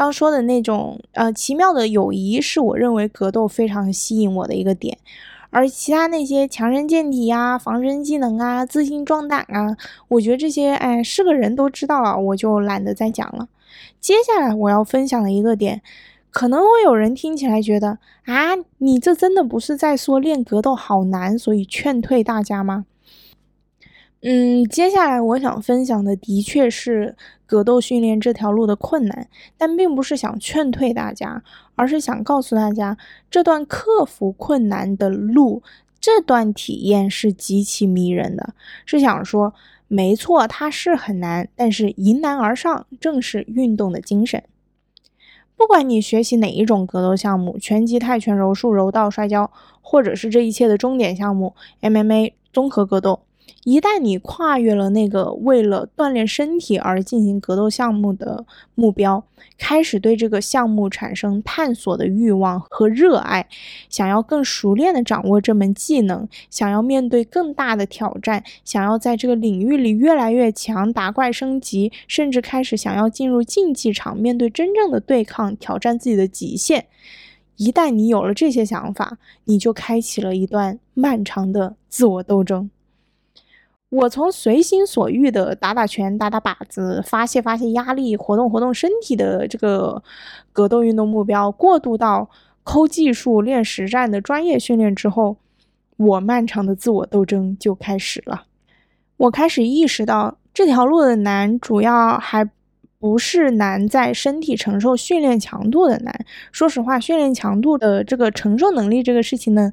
[0.00, 4.96] 刚说的那种呃奇妙的友谊，是我认为格斗非常吸引我的一个点。
[5.50, 9.76] 而其他那些强身健体呀、防身技能啊、自信壮胆啊，
[10.08, 13.48] 我觉得这些哎是个人都知道了，我就懒得再讲了。
[14.00, 15.82] 接下来我要分享的一个点，
[16.30, 22.86] 可能会有人听起来觉得啊，你这真的不是在说练格斗好难，所以劝退大家吗？
[24.22, 31.42] 嗯，接下来我想分享的的确是格斗训练这条路的困难，但并不是想劝退大家，
[31.74, 32.98] 而是想告诉大家，
[33.30, 35.62] 这段克服困难的路，
[35.98, 38.52] 这段体验是极其迷人的。
[38.84, 39.54] 是想说，
[39.88, 44.42] 没错，它是很难，但是迎难而上正是运动的精神。
[45.56, 53.20] 不管你学习哪一种格斗项目，拳击、泰拳、柔术、柔道、摔跤，或者是这一切的终点项目 MMA 综合格斗。
[53.64, 59.22] 一旦你跨越了那个为了锻炼身体而进行格斗项目的目标，
[59.58, 63.46] 开始对这个项目产生探索的欲望和热爱，
[63.88, 76.86] 想要更熟练的掌握这门技能，想要面对更大的挑战，想要在这个领域里越来越强，打怪升级，甚至开始想要进入竞技场，面对真正的对抗，挑战自己的极限。
[77.56, 82.70] 一旦你有了这些想法，你就开启了一段漫长的自我斗争。
[83.90, 90.00] 我从随心所欲的打打拳、打打靶子、发泄发泄压力、活动活动身体的这个
[90.52, 92.30] 格斗运动目标，过渡到
[92.62, 95.38] 抠技术、练实战的专业训练之后，
[95.96, 98.44] 我漫长的自我斗争就开始了。
[99.16, 102.48] 我开始意识到，这条路的难，主要还
[103.00, 106.24] 不是难在身体承受训练强度的难。
[106.52, 109.72] 说实话，训练强度的这个承受能力这个事情呢。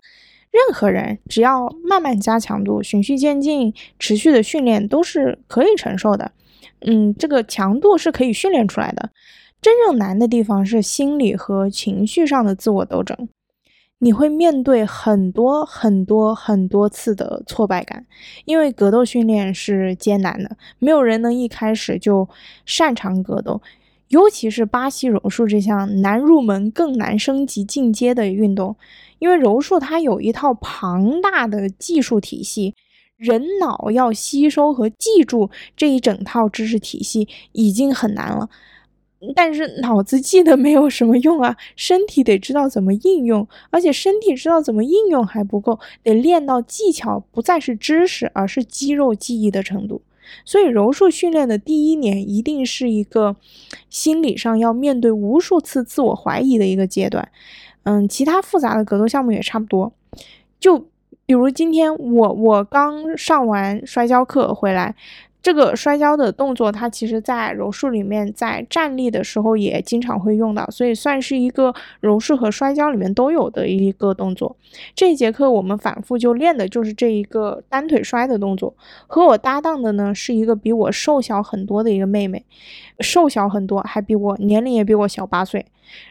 [0.51, 6.31] 任何人只要慢慢加强度、循序渐进、持续的训练，都是可以承受的。
[6.81, 9.09] 嗯，这个强度是可以训练出来的。
[9.61, 13.29] 真正难的地方是心理和情绪上的自我斗争。
[13.99, 18.05] 你会面对很多很多很多次的挫败感，
[18.45, 22.29] 因为格斗训练是艰难的，没有人能一开始就
[22.63, 23.59] 擅长格斗。
[24.09, 28.75] 尤其是巴西柔术这项难入门、更难升级进阶的运动。
[29.19, 32.75] 因为柔术它有一套庞大的技术体系，
[33.17, 38.47] 人脑要吸收和记住这一整套知识体系已经很难了，
[39.35, 50.03] 但是脑子记得没有什么用啊，身体得知道怎么应用，而且身体知道怎么应用还不够，得练到技巧不再是知识，而是肌肉记忆的程度。
[50.45, 53.35] 所以柔术训练的第一年一定是一个
[53.89, 57.29] 心理上要面对无数次自我怀疑的一个阶段。
[57.83, 59.93] 嗯，其他复杂的格斗项目也差不多。
[60.59, 60.77] 就
[61.25, 64.95] 比如今天我我刚上完摔跤课回来，
[65.47, 74.57] 这个摔跤的动作，它其实在柔术里面在站立的时候也经常会用到，所以算是一个柔术和摔跤里面都有的一个动作。
[74.93, 78.75] 这一节课我们反复就练的就是这一个单腿摔的动作。
[79.07, 82.43] 和我搭档的呢是一个比我瘦小很多的一个妹妹，
[82.99, 85.65] 瘦小很多，还比我年龄也比我小八岁。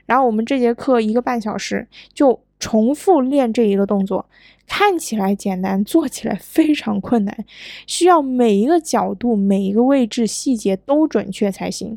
[0.06, 4.24] 然后我们这节课一个半小时就重复练这一个动作，
[4.66, 7.44] 看起来简单，做起来非常困难，
[7.86, 11.96] 需要每一个角度、每一个位置细节都准确才行。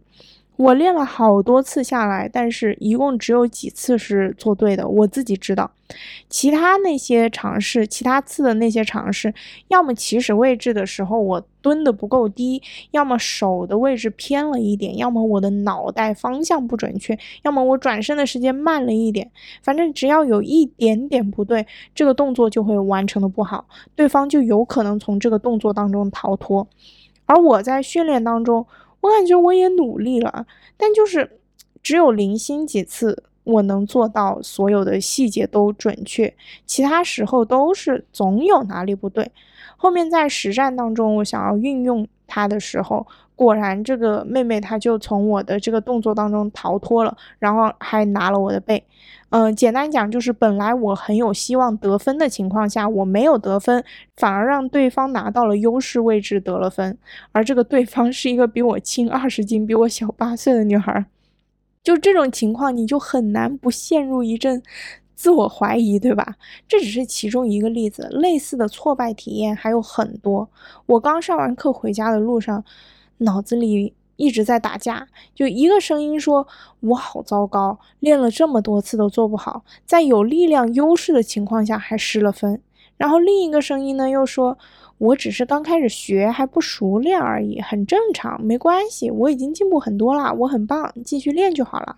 [0.59, 5.71] 我练了好多次下来，但是一共只有几次是做对的，我自己知道。
[6.29, 9.33] 其他那些尝试，其他次的那些尝试，
[9.69, 19.31] 要么起始位置的时候我蹲的不够低，要么手的位置偏了一点，要么我的脑袋方向不准确，要么我转身的时间慢了一点。
[19.63, 26.67] 反正只要有一点点不对，这个动作就会完成的不好，对方就有可能从这个动作当中逃脱。
[27.25, 28.67] 而我在训练当中。
[29.01, 30.45] 我感觉我也努力了，
[30.77, 31.39] 但就是
[31.81, 36.33] 只有零星几次我能做到所有的细节都准确，
[36.65, 39.31] 其他时候都是总有哪里不对。
[39.77, 48.83] 后面在实战当中，我想要运用它的时候，果然这个妹妹她就从我的这个动作当中逃脱了，然后还拿了我的背。
[49.31, 53.83] 嗯，简单讲就是，本来我很有希望得分的情况下，我没有得分，
[54.17, 56.97] 反而让对方拿到了优势位置得了分。
[57.31, 61.05] 而这个对方是一个比我轻二十斤、比我小八岁的女孩，
[61.83, 64.63] 就这种情况，你就很难不陷入一阵
[65.13, 66.35] 自我怀疑，对吧？
[66.67, 70.49] 这只是其中一个例子，类似的挫败体验还有很多。
[70.87, 72.63] 我刚上完课回家的路上，
[73.19, 73.93] 脑子里。
[74.19, 76.45] 一直在打架，就一个声音说
[76.81, 82.61] ：“我好糟糕，练了这么多次都做不好，在有力量优势的情况下还失了分。”
[82.97, 84.57] 然后另一个声音呢又说
[84.99, 91.95] ：“我只是刚开始学，还不熟练而已，很正常，没关系，我已经进步很多了，我很棒，继续练就好了。”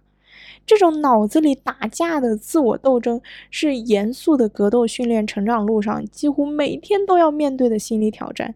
[0.65, 8.55] 这种脑子里打架的自我斗争，是严肃的格斗训练成长路上几乎每天都要面对的心理挑战。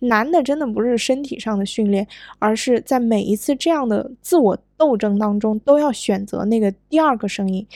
[0.00, 2.06] 难的真的不是身体上的训练，
[2.38, 7.66] 而是在每一次这样的自我斗争当中，都要选择那个第二个声音。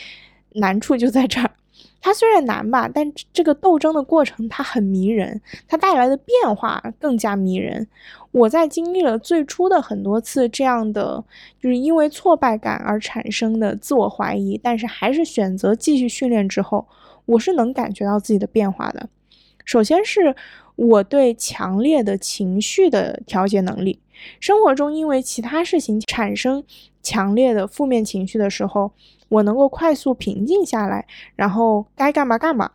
[0.55, 1.51] 难处就在这儿。
[2.03, 7.87] 它虽然难吧，但这个斗争的过程它很迷人，它带来的变化更加迷人。
[8.33, 11.23] 我在经历了最初的很多次这样的，
[11.61, 16.87] 就是因为挫败感而产生的自我怀疑，但是还是选择继续训练之后，
[17.27, 19.09] 我是能感觉到自己的变化的。
[19.65, 20.35] 首先是
[20.77, 23.99] 我对强烈的情绪的调节能力，
[24.41, 26.65] 生活中因为其他事情产生
[27.03, 28.93] 强烈的负面情绪的时候。
[29.31, 32.71] 我能够快速平静下来，然后该干嘛干嘛。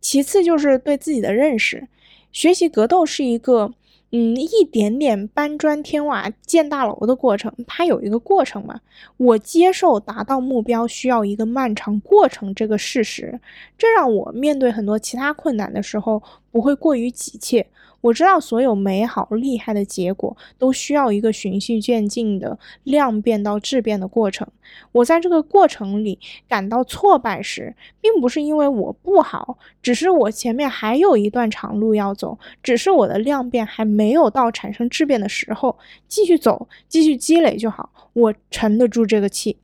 [0.00, 1.86] 其次就是对自己的认识，
[2.32, 3.72] 学习格斗是一个。
[4.12, 8.80] 嗯，一点点搬砖添瓦建大楼的过程，它有一个过程嘛。
[9.16, 13.40] 我接受达到目标需要一个漫长过程这个事实，
[13.78, 17.64] 这让我面对很多其他困难的时候不会过于急切。
[18.00, 24.46] 我知道所有美好厉害的结果都需要一个循序渐进的量变到质变的过程。
[24.92, 35.76] 我在这个过程里感到挫败时，并不是因为我不好，只是我前面还有一段长路要走，只是我的量变还没有到产生质变的时候。
[36.08, 39.56] 继续走，继续积累就好，我沉得住这个气。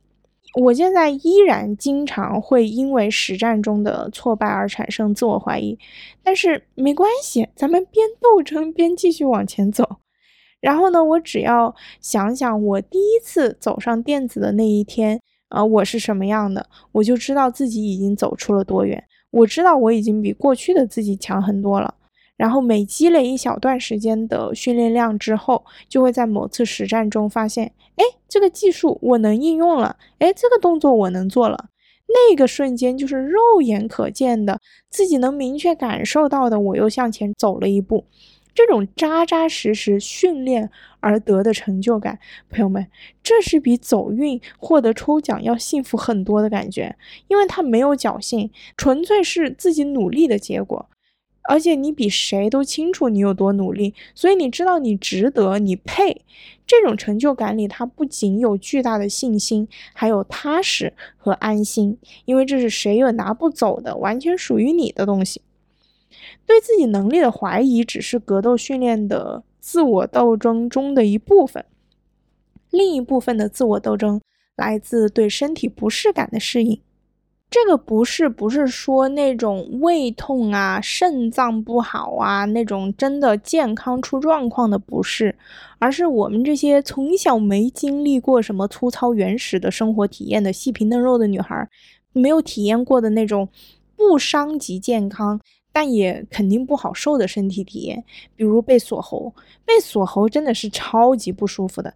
[0.57, 5.77] 我现在依然经常会因为实战中的挫败而产生自我怀疑，
[6.23, 9.87] 但是没关系，咱们边斗争边继续往前走。
[10.59, 19.03] 然后呢，我只要想想我第一次走上垫子的那一天，啊，我是什么样的，我就知道自己已经走出了多远。
[19.29, 21.93] 我知道我已经比过去的自己强很多了。
[22.37, 31.69] 然后每积累一小段时间的训练量之后，就会在某次实战中发现，哎，这个技术我能应用了，哎，这个动作我能做了。
[32.07, 38.05] 那个瞬间就是肉眼可见的，自己能明确感受到的，我又向前走了一步。
[38.55, 42.17] 这种扎扎实实训练而得的成就感，
[42.49, 42.87] 朋友们，
[43.21, 46.95] 这是比走运获得抽奖要幸福很多的感觉，
[47.27, 50.89] 因为它没有侥幸，纯粹是自己努力的结果。
[51.47, 56.23] 而且你比谁都清楚你有多努力，所以你知道你值得，你配。
[56.65, 65.41] 这种成就感里，它不仅有巨大的信心，还有踏实和安心，因为这是谁也拿不走的，完全属于你的东西。
[66.45, 71.63] 对自己能力的怀疑只是格斗训练的自我斗争中的一部分，
[72.69, 74.19] 另一部分的自我斗争
[74.57, 76.81] 来自对身体不适感的适应。
[77.49, 85.33] 这个不是不是说那种胃痛啊、肾脏不好啊那种真的健康出状况的不是，
[85.79, 91.67] 而是我们这些从小没经历过什么粗糙原始的生活体验的细皮嫩肉的女孩，
[92.11, 93.47] 没有体验过的那种
[93.95, 95.39] 不伤及健康，
[95.71, 98.03] 但也肯定不好受的身体体验，
[98.35, 99.33] 比如被锁喉，
[99.65, 101.93] 被锁喉真的是超级不舒服的。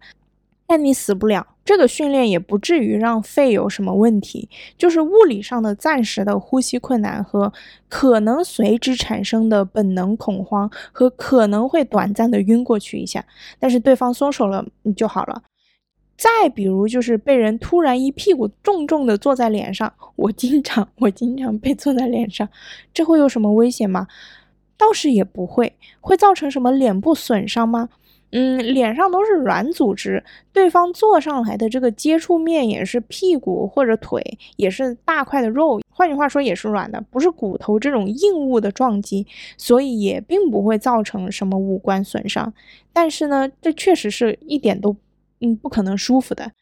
[0.66, 7.52] 但你死不了，这个训练也不至于让肺有什么问题，就是物理上的暂时的呼吸困难和
[7.88, 13.24] 可能随之产生的本能恐慌和可能会短暂的晕过去一下，
[13.58, 14.64] 但是对方松手了
[14.96, 15.42] 就好了。
[16.16, 22.48] 再比如就是被人突然一屁股重重的坐在脸上，我经常我经常被坐在脸上，
[22.92, 24.06] 这会有什么危险吗？
[24.76, 27.88] 倒是也不会，会造成什么脸部损伤吗？
[28.34, 30.24] 嗯，脸上都是软组织，
[30.54, 39.26] 对方坐上来的这个接触面也是屁股或者腿，也是大块的肉，换句话说也是软的，不是骨头这种硬物的撞击，
[39.58, 42.54] 所以也并不会造成什么五官损伤。
[42.90, 44.96] 但是呢，这确实是一点都
[45.40, 46.52] 嗯不可能舒服的。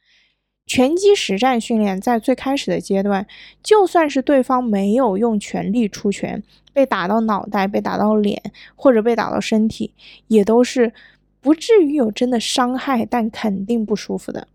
[0.67, 3.25] 拳击实战训练在最开始的阶段，
[3.63, 6.43] 就算是对方没有用全力出拳，
[6.73, 8.43] 被打到脑袋、被打到脸
[8.75, 9.95] 或者被打到身体，
[10.27, 10.93] 也都是。
[11.41, 14.47] 不至于有真的伤害，但肯定不舒服的。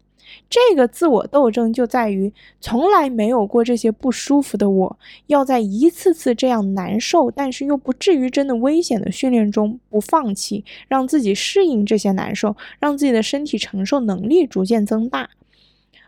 [0.49, 15.29] 这个自我斗争就在于，从来没有过这些不舒服的我，要在一次次这样难受，但是又不至于真的危险的训练中不放弃，让自己适应这些难受，让自己的身体承受能力逐渐增大。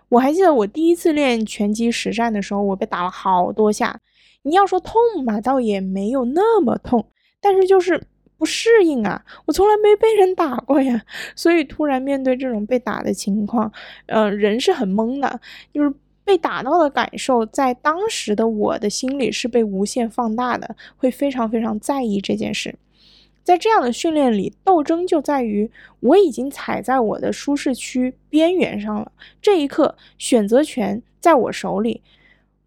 [0.10, 4.02] 我还记得我第一次练拳击实战的时候，我被打了好多下。
[4.44, 4.94] 你要说痛
[5.26, 7.06] 嘛，倒也没有那么痛，
[7.40, 8.04] 但是就是。
[8.38, 9.24] 不适应啊！
[9.46, 11.02] 我从来没被人打过呀，
[11.36, 13.72] 所以突然面对这种被打的情况，
[14.06, 15.40] 呃，人是很懵的。
[15.74, 22.76] 就是被打到的感受，在当时的我的心里是被无限放大的，会非常非常在意这件事。
[23.44, 25.72] 在这样的训练里，斗争就在于
[26.02, 29.12] 我已经踩在我的舒适区边缘上了，
[29.42, 32.02] 这一刻选择权在我手里。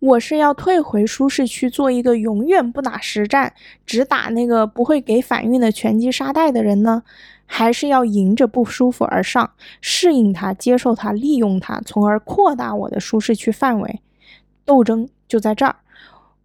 [0.00, 3.52] 我是要退回舒适区，做一个永远不打实战，
[3.84, 7.02] 只打那个不会给反应的拳击沙袋的人呢？
[7.52, 14.00] 还是要迎着不舒服而上，适应它，接受它，利用它，从而扩大我的舒适区范围？
[14.64, 15.76] 斗争就在这儿。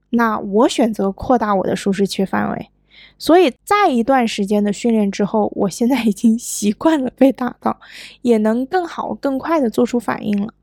[0.09, 2.69] 那我选择扩大我的舒适区范围，
[3.17, 7.79] 所以在一段时间的训练之后，我现在已经习惯了被打到，
[8.21, 10.53] 也能更好、更快的做出反应了。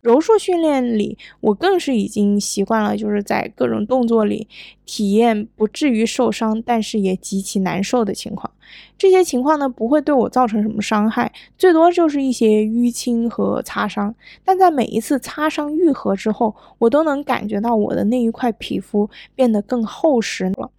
[0.00, 4.48] 柔术训练里，我更是已经习惯了，就是在各种动作里
[4.84, 8.50] 体验不至于受伤，但是也极其难受的情况。
[8.98, 14.14] 这些情况呢，不会对我造成什么伤害，最多就是一些淤青和擦伤。
[14.44, 20.70] 但在每一次擦伤愈合之后，我都能感觉到我的那一块皮肤变得更厚实了。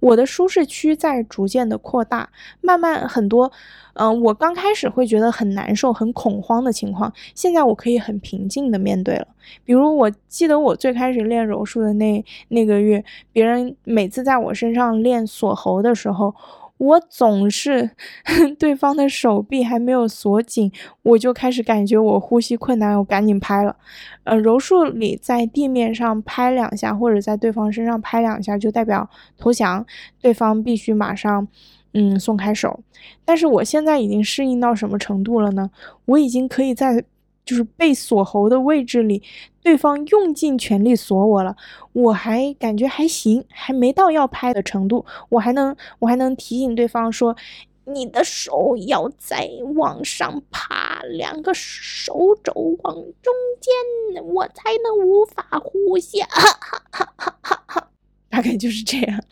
[0.00, 2.30] 我的舒适区在逐渐的扩大，
[2.60, 3.52] 慢慢很多，
[3.94, 9.28] 嗯，我刚开始会觉得很难受、很恐慌的情况，现在我可以很平静的面对了。
[9.64, 16.34] 比如，我记得我最开始练柔术的那那个月，别人每次在我身上练锁喉的时候。
[16.80, 17.90] 我总是
[18.58, 20.72] 对方的手臂还没有锁紧，
[21.02, 23.76] 我就开始感觉我呼吸困难，我赶紧拍了。
[24.24, 29.06] 呃，柔术里在地面上拍两下，或者在对方身上拍两下，就代表
[29.36, 29.84] 投降，
[30.22, 31.46] 对方必须马上
[31.92, 32.80] 嗯松开手。
[33.26, 35.70] 但是我现在已经适应到什么程度了呢？
[36.06, 37.04] 我已经可以在。
[37.42, 39.20] 就是被锁喉的位置里，
[39.62, 41.56] 对方用尽全力锁我了，
[41.92, 47.36] 我还感觉还行，还没到要拍的程度，我还能我还能提醒对方说，
[47.84, 52.52] 你的手要再往上爬，两个手肘
[52.82, 56.20] 往中间，我才能无法呼吸。
[56.20, 56.28] 哈
[56.60, 57.88] 哈哈哈哈哈，
[58.28, 59.22] 大概就是这样。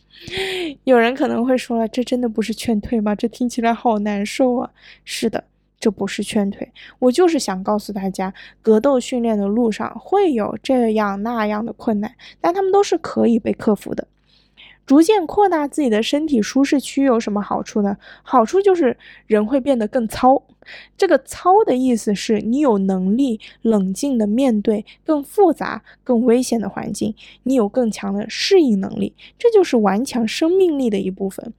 [0.85, 3.15] 有人可能会说了，这真的不是劝退吗？
[3.15, 4.71] 这听起来好难受啊。
[5.05, 5.45] 是的。
[5.81, 14.09] 这不是劝退，我就是想告诉大家，格斗训练的路上会有这样那样的困难，但他们都是可以被克服的。
[14.85, 17.99] 逐渐扩大自己的身体舒适区有什么好处呢？
[18.23, 20.43] 好处就是人会变得更糙。
[20.97, 31.53] 这个“糙”的意思是你有能力冷静地面对更复杂、更危险的环境，你有更强的适应能力，这就是顽强生命力的一部分。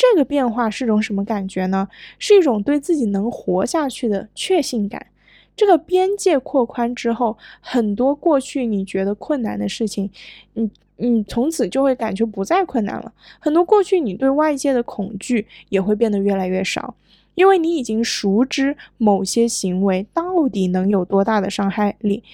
[0.00, 1.88] 这个变化是种什么感觉呢？
[2.20, 5.08] 是一种对自己能活下去的确信感。
[5.56, 10.08] 这个边界扩宽之后，很多过去你觉得困难的事情，
[10.54, 13.12] 你你，从此就会感觉不再困难了。
[13.40, 16.94] 很多过去你对外界的恐惧也会变得越来越少，
[17.38, 22.24] 因为你已经熟知某些行为到底能有多大的伤害力。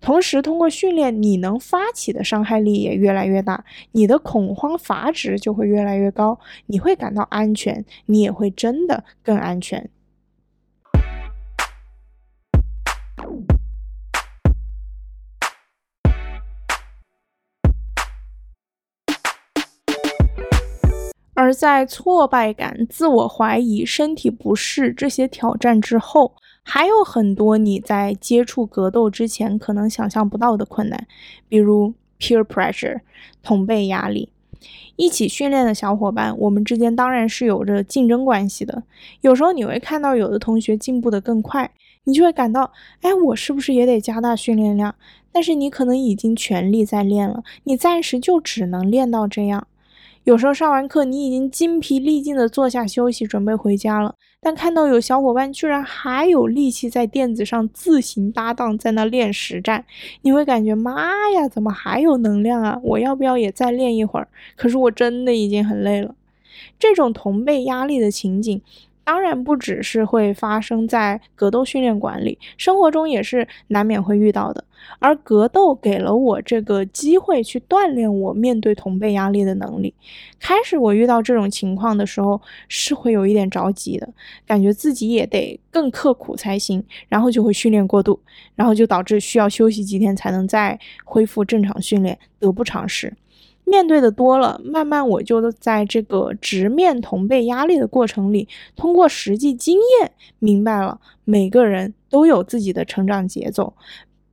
[0.00, 9.90] 同时，通过训练，你能发起的伤害力也越来越大，你的恐慌阀值就会越来越高，你会感到安全，你也会真的更安全。
[21.34, 31.06] 而在挫败感、自我怀疑、身体不适这些挑战之后，还有很多你在接触格斗之前可能想象不到的困难，
[31.48, 33.00] 比如 peer pressure
[33.42, 34.28] 同辈压力。
[34.94, 38.82] 一起训练的小伙伴，我们之间当然是有着竞争关系的。
[39.22, 41.68] 有时候你会看到有的同学进步的更快，
[42.04, 42.70] 你就会感到，
[43.00, 44.94] 哎，我是不是也得加大训练量？
[45.32, 49.66] 但是你可能已经全力在练了，你暂时就只能练到这样。
[50.24, 54.14] 有时候上完课，你已经筋疲力尽的坐下休息，准备回家了。
[54.40, 59.84] 但看到有小伙伴居然还有力气在垫子上自行搭档，在那练实战，
[60.22, 62.78] 你会感觉妈呀，怎么还有能量啊？
[62.82, 64.28] 我要不要也再练一会儿？
[64.56, 66.14] 可是我真的已经很累了。
[66.78, 68.60] 这种同辈压力的情景。
[69.04, 74.64] 当然不只是会发生在格斗训练馆里，生活中也是难免会遇到的。
[74.98, 79.94] 而格斗给了我这个机会去锻炼我面对同辈压力的能力。
[80.40, 84.12] 开始我遇到这种情况的时候，是会有一点着急的，
[84.44, 88.18] 感觉自己也得更刻苦才行，然后就会训练过度，
[88.56, 93.12] 然后就导致需要休息几天才能再恢复正常训练，得不偿失。
[93.72, 98.46] 面对的多了，慢慢我就在这个直面同辈压力的过程里，
[98.76, 103.72] 通过实际经验明白了，每个人都有自己的成长节奏，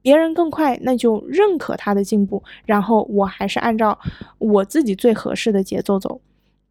[0.02, 3.98] 别人更快，那就认可他的进步，然后我还是按照
[4.38, 6.20] 我自己最合适的节奏走，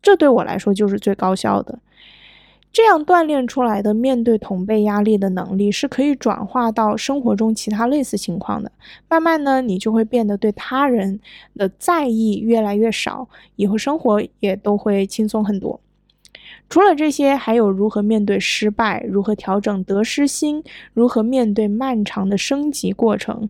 [0.03, 1.79] 这对我来说就是最高效的。
[2.73, 8.71] 这样锻炼出来的面对同辈压力的能力，是可以转化到生活中其他类似情况的。
[9.09, 11.19] 慢慢呢，你就会变得对他人
[11.57, 15.81] 的在意越来越少，以后生活也都会轻松很多。
[16.69, 20.63] 除了这些，还有如何面对失败，如何调整得失心，
[20.93, 23.49] 如何面对漫长的升级过程，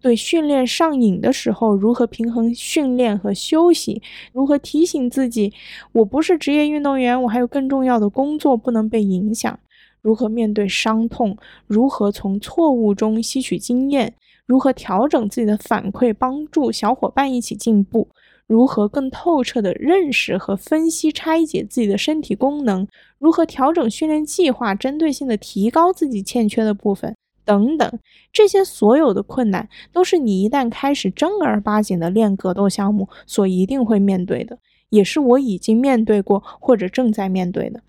[0.00, 4.00] 对训练上瘾的时候，如何平衡训练和休息，
[4.32, 5.52] 如何提醒自己，
[5.92, 9.58] 我不是职业运动员，我还有更重要的工作不能被影响，
[10.00, 14.14] 如何面对伤痛，如何从错误中吸取经验，
[14.46, 18.08] 如何调整自己的反馈，帮助小伙伴一起进步。
[18.50, 22.84] 如何更透彻地认识和分析拆解自己的身体功能？
[23.16, 27.14] 如何调整训练计划，针对性地提高自己欠缺的部分？
[27.44, 27.88] 等等，
[28.32, 37.80] 这些所有的困难，都是你一旦开始正儿八经的练格斗项目所一定会面对的，也是我已经面对过或者正在面对的。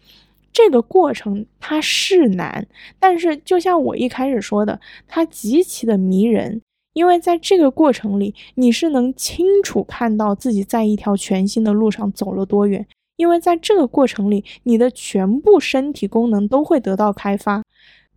[0.53, 2.67] 这个过程它是难，
[2.99, 6.61] 但是就像我一开始说的，它极其的迷人。
[6.93, 12.85] 因为在这个过程里，你是能清楚看到自己在一条全新的路上走了多远。
[13.17, 17.61] 因为在这个过程里，你的全部身体功能都会得到开发。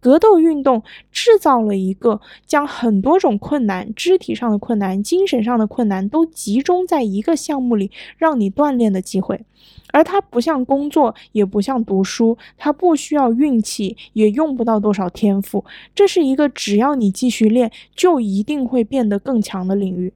[0.05, 9.47] 格斗运动制造了一个将很多种困难、肢体上的困难、精神上的困难都集中在一个项目里，让你锻炼的机会。
[9.93, 15.65] 而它不像工作，也不像读书，它不需要运气，也用不到多少天赋。
[15.95, 20.13] 这是一个只要你继续练，就一定会变得更强的领域。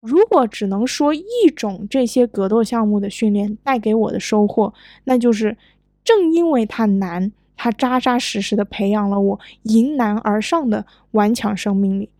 [0.00, 4.72] 如果只能说一种这些格斗项目的训练带给我的收获，
[5.04, 5.58] 那就是
[6.02, 7.30] 正因为它难。
[7.56, 12.10] 他扎扎实实的培养了我迎难而上的顽强生命力。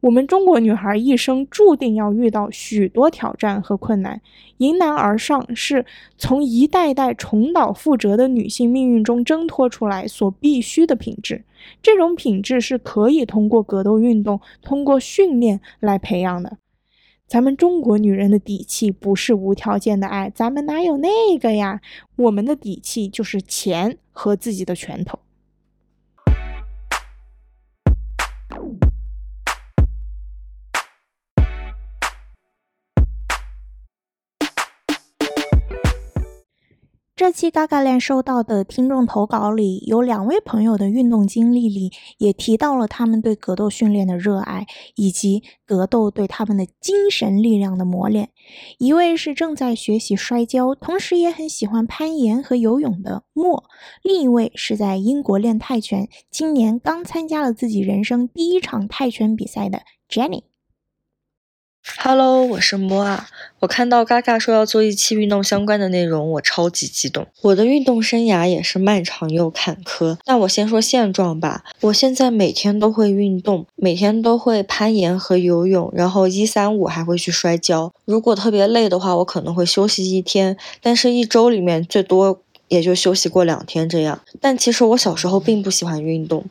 [0.00, 4.20] 我们中国女孩一生注定要遇到许多挑战和困难，
[4.58, 5.84] 迎难而上是
[6.16, 11.44] 从一代代重蹈覆辙的女性命运中挣脱出来所必须的品质。
[11.82, 16.58] 这种品质是可以通过格斗运动、通过训练来培养的。
[17.26, 21.80] 咱们中国女人的底气不是无条件的爱，咱们哪有那个呀？
[22.14, 25.16] 我们的底气就是钱和自己的拳头。
[37.18, 48.28] 这期嘎嘎链收到的听众投稿里，有两位朋友的运动经历里，也提到了他们对格斗训练的热爱，以及格斗对他们的精神力量的磨练。
[48.78, 53.64] 一位是正在学习摔跤，同时也很喜欢攀岩和游泳的莫；
[54.04, 60.44] 另一位是在英国练泰拳，今年刚参加了自己人生第一场泰拳比赛的 Jenny。
[62.00, 63.28] Hello，我是莫啊。
[63.60, 67.26] 我看到嘎嘎说要做一期运动相关的内容，我超级激动。
[67.42, 70.16] 我的运动生涯也是漫长又坎坷。
[70.26, 71.64] 那我先说现状吧。
[71.80, 77.92] 我现在每天都会运动，每天都会攀岩和游泳，然后一三五还会去摔跤。
[78.04, 82.40] 如果特别累的话，我可能会休息一天，但是一周里面最多。
[82.68, 86.44] 也就休息过两天这样，但其实我小时候并不喜欢运动，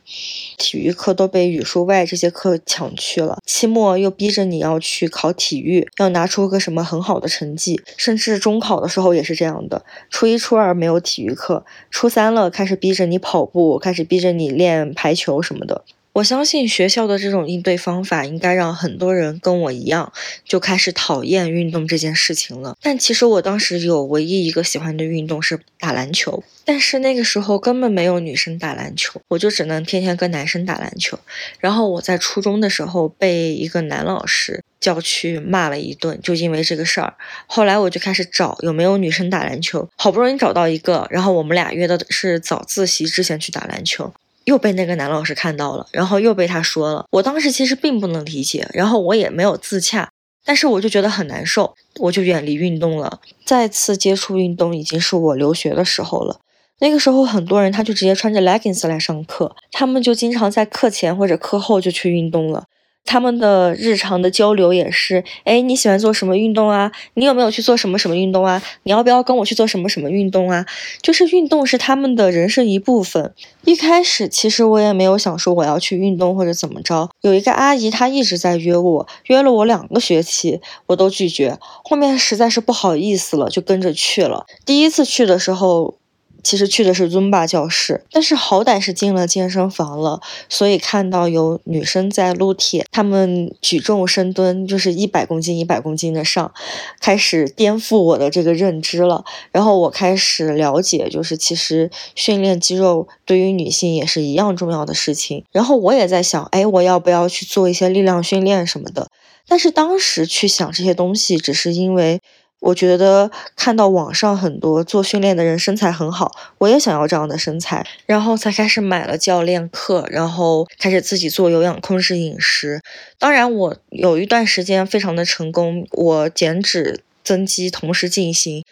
[0.56, 15.84] 体育课都被语数外这些课抢去了，期末又逼着你要去考体育，要拿出个什么很好的成绩，甚至中考的时候也是这样的，初一初二没有体育课，初三了开始逼着你跑步，开始逼着你练排球什么的。
[16.18, 20.12] 我相信学校的这种应对方法，应该让很多人跟我一样，
[20.44, 22.76] 就开始讨厌运动这件事情了。
[22.82, 31.16] 但其实我当时有唯一一个喜欢的运动是打篮球，但是那个时候根本没有女生打篮球，我就只能天天跟男生打篮球。
[31.60, 37.14] 然后我在初中的时候被一个男老师叫去骂了一顿，就因为这个事儿。
[37.46, 44.12] 后来我就开始找有没有女生打篮球，好不容易找到一个，然后我们俩约的是早自习之前去打篮球。
[44.48, 47.04] 又被那个男老师看到了，然后又被他说了。
[47.10, 50.08] 我当时其实并不能理解，然后我也没有自洽，
[50.42, 53.20] 但是我就觉得很难受，我就远离运动了。
[53.44, 56.40] 再次接触运动已经是我留学的时候了。
[56.78, 62.64] 那个时候很多人他就直接穿着 leggings 来上课，他们就经常在课前或者课后就去运动了。
[63.08, 66.92] 他们的日常的交流也是，哎，你喜欢做什么运动啊？
[67.14, 68.62] 你有没有去做什么什么运动啊？
[68.82, 70.66] 你要不要跟我去做什么什么运动啊？
[71.00, 73.32] 就是运动是他们的人生一部分。
[73.64, 77.08] 一开始其实我也没有想说我要去运动或者怎么着。
[77.22, 81.56] 有一个阿姨她一直在约我，约了我两个学期，我都拒绝。
[81.82, 84.44] 后面实在是不好意思了，就跟着去了。
[84.66, 85.96] 第一次去的时候。
[86.42, 96.52] 其实去的是尊巴教室，但是好歹是进了健身房了，所以看到有女生在撸铁，她们举重深蹲，就是一百公斤一百公斤的上，
[97.00, 99.24] 开始颠覆我的这个认知了。
[99.52, 105.44] 然后我开始了解，就是其实训练肌肉对于女性也是一样重要的事情。
[105.52, 109.08] 然后我也在想，哎，我要不要去做一些力量训练什么的？
[109.46, 112.20] 但是当时去想这些东西，只是因为。
[112.60, 122.80] 我觉得看到网上很多做训练的人身材很好，我也想要这样的身材，然后才开始买了教练课，然后开始自己做有氧控制饮食。
[123.16, 128.64] 当然，我有一段时间非常的成功，我减脂增肌同时进行，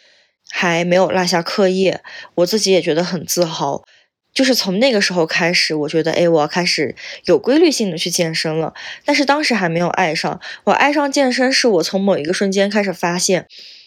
[0.50, 2.00] 还没有落下课业，
[2.34, 3.84] 我自己也觉得很自豪。
[4.34, 8.74] 就是从那个时候开始，我觉得，哎，我要开始有规律性的去健身了。
[9.04, 13.46] 但是当时还没有爱上，我爱上健身是我从某一个瞬间开始发现。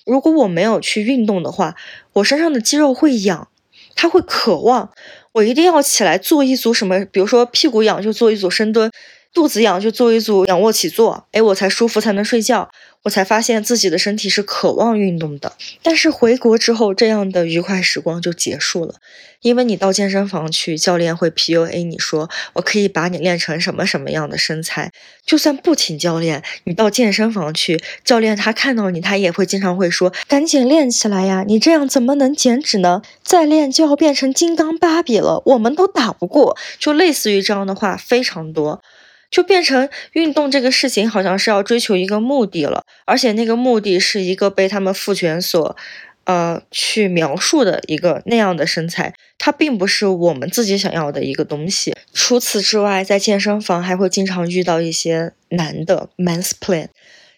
[0.09, 1.75] 如果我没有去运动的话，
[2.13, 3.47] 我身上的肌肉会痒，
[3.95, 4.91] 它会渴望，
[5.33, 8.91] 我一定要起来做一组什么，比如说屁股痒就做一组深蹲，
[9.33, 12.69] 肚子痒就做一组仰卧起坐，哎，我才舒服，才能睡觉。
[13.03, 15.53] 我才发现自己的身体是渴望运动的。
[15.81, 18.95] 但是回国之后，这样的愉快时光就结束了，
[19.41, 24.91] 因为你到健身房去，教练会 PUA 你说，我可以把你练成什么什么样的身材。
[25.25, 33.01] 就算不请教练，你到健身房去，教练他看到你，他也会经常会说，赶紧练起来呀，你这样怎么能减脂呢？
[33.23, 36.57] 再练就要变成金刚芭比了，我们都打不过。
[36.77, 38.81] 就类似于这样的话非常多。
[39.31, 45.75] 就变成运动这个事情，好像是要追求一个目的了，而且那个目的是一个被他们父权所，
[46.23, 51.95] 呃，去描述的一个那样的身材，它并不是我们自己想要的一个东西。
[52.13, 56.87] 除此之外，在健身房还会经常遇到一些男的 man's plan，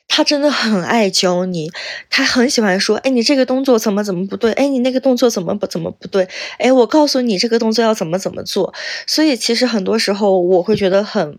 [0.07, 1.69] 他真的很爱教你，
[2.09, 6.27] 他很喜欢说，哎，你这个动作怎么怎么不对，哎，你那个动作怎么不怎么不对，
[6.57, 8.73] 哎，我告诉你这个动作要怎么怎么做。
[9.05, 11.37] 所以其实很多时候我会觉得很。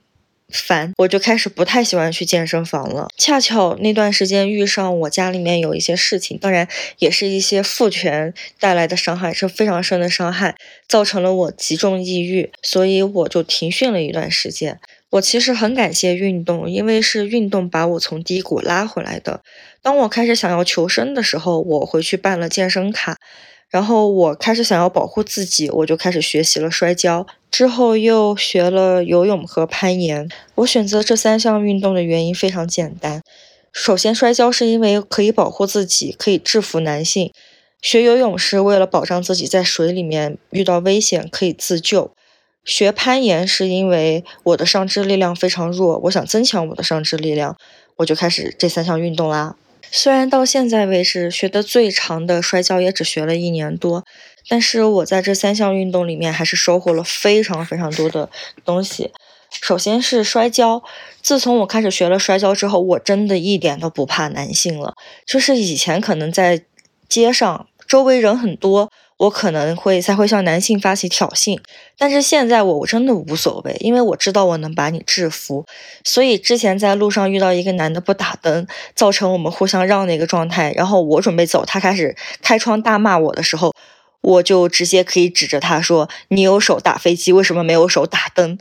[0.52, 3.08] 烦，我就开始不太喜欢去健身房了。
[3.16, 10.54] 恰巧那段时间遇上我家里面有一些事情，当然也是一些父权带来的伤害，是非常深的伤害，
[10.86, 14.78] 造成了我极重抑郁，所以我就停训了一段时间。
[15.10, 19.42] 我其实很感谢运动，因为是运动把我从低谷拉回来的。
[19.82, 23.16] 当我开始想要求生的时候，我回去办了健身卡。
[23.68, 30.26] 然后我开始想要保护自己，我就开始学习了摔跤，之后又学了游泳和攀岩。
[30.56, 33.22] 我选择这三项运动的原因非常简单，
[33.70, 37.30] 首先摔跤是因为可以保护自己，可以制服男性；
[37.82, 42.14] 学游泳是为了保障自己在水里面遇到危险可以自救；
[42.64, 47.54] 学攀岩是因为我的上肢力量非常弱，我想增强我的上肢力量，
[47.96, 49.56] 我就开始这三项运动啦。
[49.94, 54.04] 虽然到现在为止学的最长的摔跤也只学了一年多，
[54.48, 58.30] 但是我在这三项运动里面还是收获了非常非常多的
[58.64, 59.12] 东西。
[59.50, 60.82] 首先是摔跤，
[61.20, 64.94] 自从我开始学了摔跤之后，我真的一点都不怕男性了。
[65.26, 66.62] 就是以前可能在
[67.06, 68.90] 街上，周围人很多。
[69.22, 71.56] 我可能会才会向男性发起挑衅，
[71.96, 75.64] 但是现在我真的无所谓，因为我知道我能把你制服。
[76.02, 78.66] 所以之前在路上遇到一个男的不打灯，
[78.96, 83.72] 造成我们互相让的一个状态，然后我准备走，他开始开窗大骂我的时候，
[84.22, 88.58] 我就直接可以指着他说：“你有手打飞机，为什么没有手打灯？”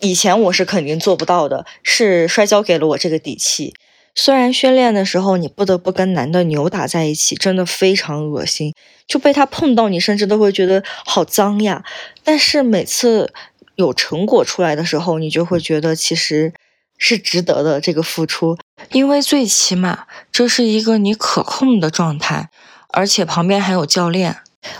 [0.00, 3.74] 以前我是肯定做不到的，是摔跤给了我这个底气。
[4.20, 8.74] 虽然训练的时候你不得不跟男的扭打在一起，真的非常恶心，
[9.06, 11.84] 就被他碰到你，甚至都会觉得好脏呀。
[12.24, 13.32] 但是每次
[13.76, 16.52] 有成果出来的时候，你就会觉得其实
[16.96, 18.58] 是值得的这个付出，
[18.90, 22.50] 因为最起码这是一个你可控的状态，
[22.88, 24.38] 而且旁边还有教练。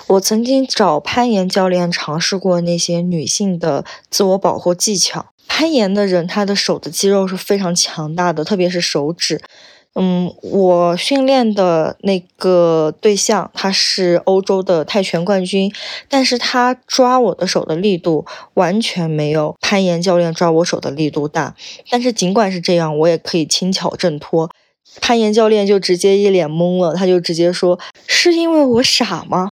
[0.08, 5.26] 我曾经找攀岩教练尝试过那些女性的自我保护技巧。
[5.48, 9.40] 攀岩的人，他的手的肌肉是非常强大的，特别是手指。
[9.94, 15.72] 嗯，我训练的那个对象，他是欧洲的泰拳冠军，
[16.08, 18.24] 但是他抓我的手的力度
[18.54, 21.56] 完全没有攀岩教练抓我手的力度大。
[21.90, 24.48] 但是尽管是这样，我也可以轻巧挣脱。
[25.00, 29.48] 攀岩教练就直接一脸懵了，他就直接说：“是因为我傻吗？”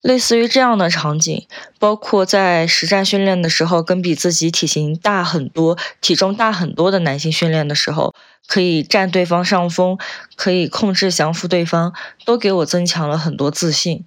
[0.00, 1.46] 类似于这样的场景，
[1.78, 8.14] 包括在实战训练的时候，跟比自己体型大很多、体重大很多的男性训练的时候，
[8.46, 9.98] 可以占对方上风，
[10.36, 11.92] 可以控制降服对方，
[12.24, 14.04] 都给我增强了很多自信。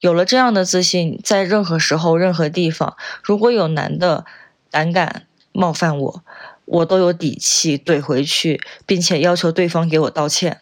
[0.00, 4.24] 有了这样的自信，在任何时候、任何地方，如果有男的
[4.70, 6.22] 胆敢冒犯我，
[6.66, 10.60] 我都有底气怼回去，并且要求对方给我道歉。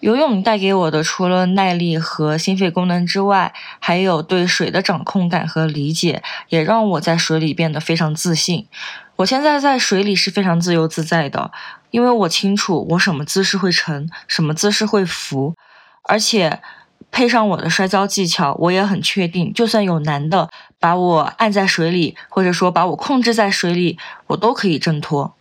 [0.00, 8.68] 游泳带给我的，除了耐力和心肺功能之外，还有对水的掌控感和理解，也让我在水里变得非常自信。
[9.16, 11.50] 我现在在水里是非常自由自在的，
[11.90, 15.56] 因为我清楚我什么姿势会沉，什么姿势会浮，
[16.04, 16.60] 而且
[17.10, 25.34] 配上我的摔跤技巧，我也很确定，就算有男的把我按在水里，或者说把我控制在水里，我都可以挣脱。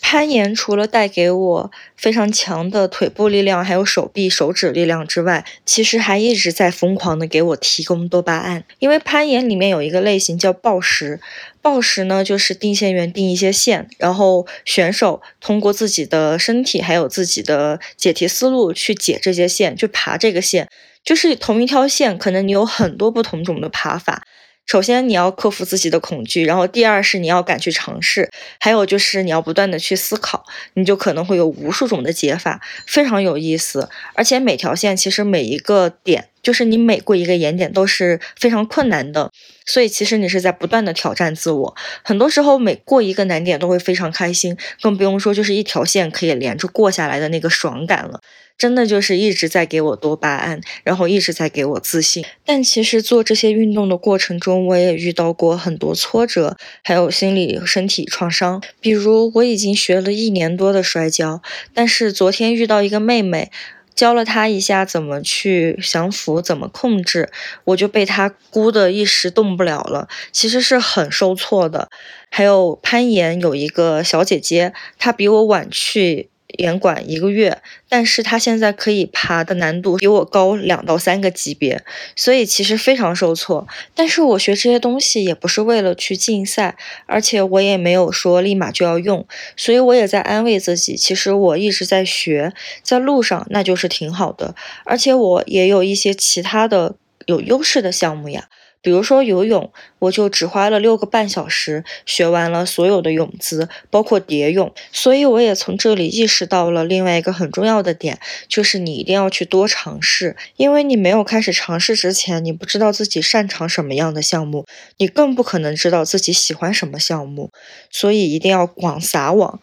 [0.00, 8.64] 攀岩除了带给我非常强的腿部力量，还有手臂、手指力量之外，其实还一直在疯狂的给我提供多巴胺。
[8.78, 11.20] 因为攀岩里面有一个类型叫暴石，
[11.62, 20.68] 暴石呢就是定线员定一些线，然后选手通过自己的身体还有自己的解题思路去解这些线，去爬这个线，
[21.02, 24.22] 就是同一条线，可能你有很多不同种的爬法。
[24.66, 28.30] 首先你要克服自己的恐惧，然后第二是你要敢去尝试，
[28.60, 30.44] 还有就是你要不断的去思考，
[30.74, 33.88] 你就可能会有无数种的解法，非常有意思。
[34.14, 39.32] 而且每条线其实每一个点，就是你每过一个眼点都是非常困难的，
[39.66, 41.76] 所以其实你是在不断的挑战自我。
[42.04, 48.20] 很多时候每过一个难点都会非常开心，更不用说就是一条线可以连着过下来的那个爽感了。
[48.60, 52.22] 真的就是一直在给我多巴胺，然后一直在给我自信。
[52.44, 58.62] 但其实做这些运动的过程中，我也遇到过很多挫折，还有心理、身体创伤。
[58.82, 61.40] 比如我已经学了一年多的摔跤，
[61.72, 63.50] 但是昨天遇到一个妹妹，
[63.94, 67.30] 教了她一下怎么去降服、怎么控制，
[67.64, 71.88] 我就被她箍得一时动不了了，其实是很受挫的。
[72.30, 76.28] 还有攀岩，有一个小姐姐，她比我晚去。
[76.58, 81.82] 严管一个月，但是他现在可以爬的难度比我高两到三个级别，
[82.16, 83.66] 所以其实非常受挫。
[83.94, 86.76] 但是我学这些东西也不是为了去竞赛，
[87.06, 89.26] 而且我也没有说立马就要用，
[89.56, 96.96] 所以我也在安慰自己，其实我一直在学，在路上那就是挺好的，而且我也有一些其他的
[97.26, 98.48] 有优势的项目呀。
[98.82, 104.72] 比如说游泳，我就只花了六个半小时学完了所有的泳姿，包括蝶泳。
[104.92, 108.18] 所以我也从这里意识到了另外一个很重要的点，
[108.48, 114.64] 就是你一定要去多尝试，因为你没有开始尝试之前，你不知道自己擅长什么样的项目，
[114.98, 117.50] 你更不可能知道自己喜欢什么项目。
[117.90, 119.60] 所以一定要广撒网。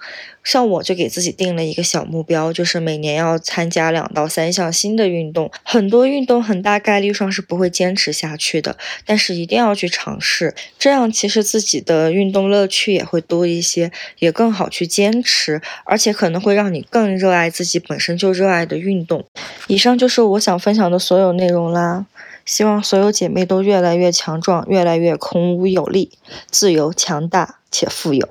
[0.48, 5.52] 像我就给自己定了一个小目标，就是每年要参加两到三项新的运动。
[5.62, 19.26] 很多运动很大概率上是不会坚持下去的，但是一定要去尝试，这样其实自己的运动乐趣也会多一些，也更好去坚持，而且可能会让你更热爱自己本身就热爱的运动。
[19.68, 22.06] 以上就是我想分享的所有内容啦，
[22.45, 26.12] 希望所有姐妹都越来越强壮，越来越孔武有力，
[26.50, 28.30] 自由、强大且富有。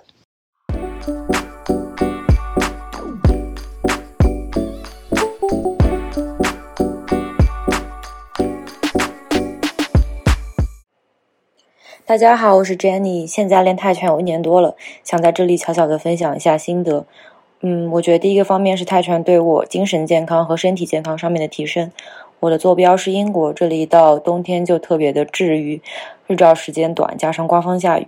[12.06, 17.04] 大家好，我是 Jenny，现在练泰拳有一年多了，想在这里悄悄的分享一下心得。
[17.62, 21.90] 嗯，我觉得第一个方面是泰拳对我精神健康和身体健康上面的提升。
[22.38, 25.82] 我的坐标是英国，这里一到冬天就特别的治愈，
[26.28, 28.06] 日照时间短，加上刮风下雨，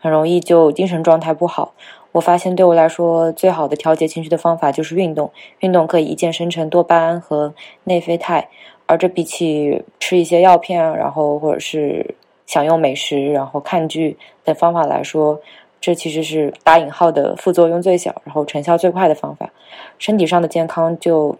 [0.00, 1.74] 很容易就精神状态不好。
[2.10, 5.30] 我发现对我来说，最好的调节情绪的方法就是运动，
[5.60, 8.48] 运动可以一键生成多巴胺和内啡肽，
[8.86, 12.16] 而这比起吃一些药片，然后或者是。
[12.48, 15.38] 享用美食，然后看剧的方法来说，
[15.80, 19.50] 这其实是打引号的副作用最小，然后成效最快的方法。
[19.98, 21.36] 身体上的健康就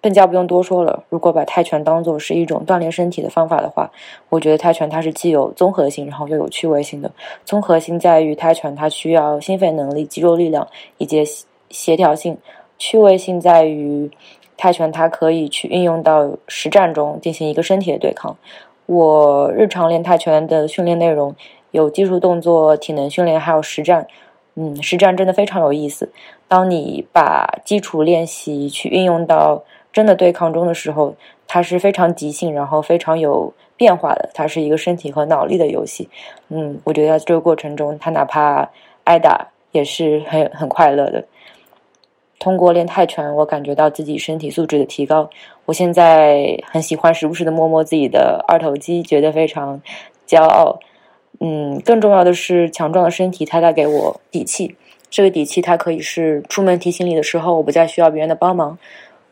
[0.00, 1.02] 更加不用多说了。
[1.08, 3.90] 如果把泰拳当做是一种锻炼身体的方法的话，
[4.28, 7.10] 我觉得泰拳它是既有综合性，然后又有趣味性的。
[7.44, 10.66] 综合性在于泰拳它需要心肺能力、肌肉力量
[10.98, 11.24] 以及
[11.70, 12.34] 协调性；
[12.78, 14.08] 趣味性在于
[14.56, 18.36] 泰拳它可以去运用到实战中进行一个身体的对抗。
[18.86, 21.34] 我日常练泰拳的训练内容
[21.70, 24.06] 有技术动作、体能训练，还有实战。
[24.54, 26.12] 嗯，实战真的非常有意思。
[26.46, 31.14] 当你把基础练习去运用到真的对抗中的时候，
[31.48, 34.28] 它是非常即兴，然后非常有变化的。
[34.34, 36.10] 它是一个身体和脑力的游戏。
[36.50, 38.68] 嗯，我觉得在这个过程中，他哪怕
[39.04, 41.24] 挨打也是很很快乐的。
[42.42, 45.30] 通过练泰拳，我感觉到自己身体素质的提高。
[45.64, 49.80] 我现在很喜欢时不时的摸摸自己的二头肌，觉得非常
[50.26, 50.80] 骄傲。
[51.38, 54.74] 嗯，更重要的是，强壮的身体它带给我底气。
[55.08, 58.76] 这个底气它可以是出门提行李的时候，我不再需要别人的帮忙。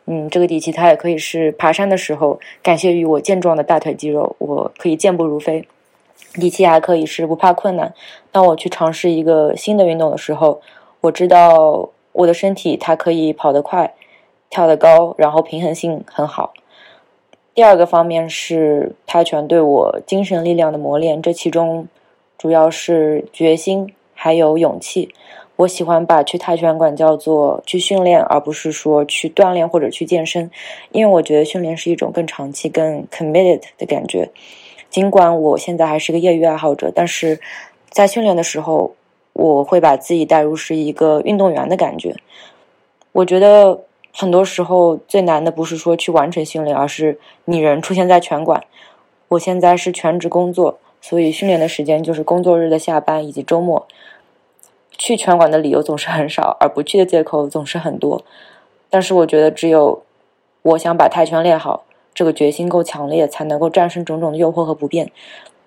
[0.06, 5.66] 嗯，这个底气它也可以是爬山的时候，感谢于我健壮的大腿肌肉，我可以健步如飞。
[6.34, 7.92] 底气还可以是不怕困难。
[8.30, 10.60] 当我去尝试一个新的运动的时候，
[11.00, 11.90] 我知道。
[12.12, 13.94] 我的身体它可以跑得快，
[14.48, 16.52] 跳得高，然后平衡性很好。
[17.54, 21.86] 第二个方面是泰拳对我精神力量的磨练，这其中
[22.38, 25.12] 主要是决心还有勇气。
[25.56, 30.50] 我喜欢把去泰拳馆叫做去训练，而不是说去锻炼或者去健身，
[30.92, 34.30] 因为我觉得训练是一种更长期、更 committed 的感觉。
[34.88, 37.38] 尽管我现在还是个业余爱好者，但是
[37.90, 38.94] 在训练的时候。
[39.40, 42.14] 我会把自己带入是一个运动员的感觉。
[43.12, 43.80] 我觉得
[44.12, 48.62] 很多时候最难的不是说去完成训练，而是你人出现在拳馆。
[49.28, 53.86] 我现在是全职工作，所以训练的时间就是工作日的下班以及周末。
[54.98, 58.22] 去拳馆的理由总是很少，而不去的借口总是很多。
[58.90, 60.02] 但是我觉得，只有
[60.60, 65.10] 我想把泰拳练好，这个决心够强烈，才能够战胜种种的诱惑和不便。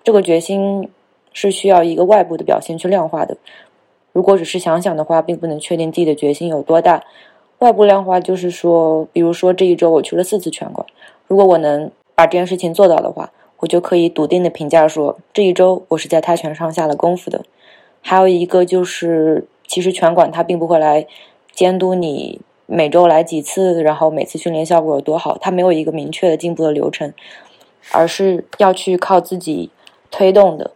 [0.04, 0.88] 这个决心。
[1.36, 3.36] 是需要一个外部的表现去量化的。
[4.14, 7.02] 如果只是想想的话，并不能确定自己的决心有多大。
[7.58, 10.86] 外部量化就是说，比如说这一周我去了四次拳馆，
[11.26, 17.44] 如果我能把这件事情做到的话，我就可以笃定的评价说，这一周我是在泰拳上下了功夫的。
[18.00, 21.06] 还有一个就是，其实拳馆它并不会来
[21.52, 27.12] 监督你每周来几次，然后每次训练效果有多好，它没有一个明确的进步的流程，
[27.90, 29.70] 而是要去靠自己
[30.12, 30.70] 推动的。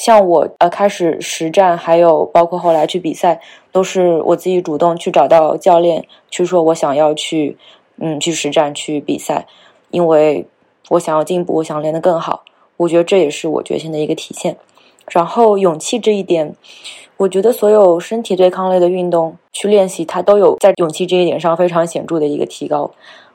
[0.00, 3.38] 像我呃开始实战，还有包括后来去比赛，
[3.70, 7.58] 都是我自己主动去找到教练，去说我想要去，
[7.98, 9.46] 嗯，去实战去比赛，
[9.90, 10.46] 因为
[10.88, 12.44] 我想要进步，我想练得更好。
[12.78, 14.56] 我觉得这也是我决心的一个体现。
[15.10, 16.54] 然后勇气这一点，
[17.18, 22.90] 我觉得所有身体对抗类的运动去练习，它都有在勇气这一点上非常显著的一个提高。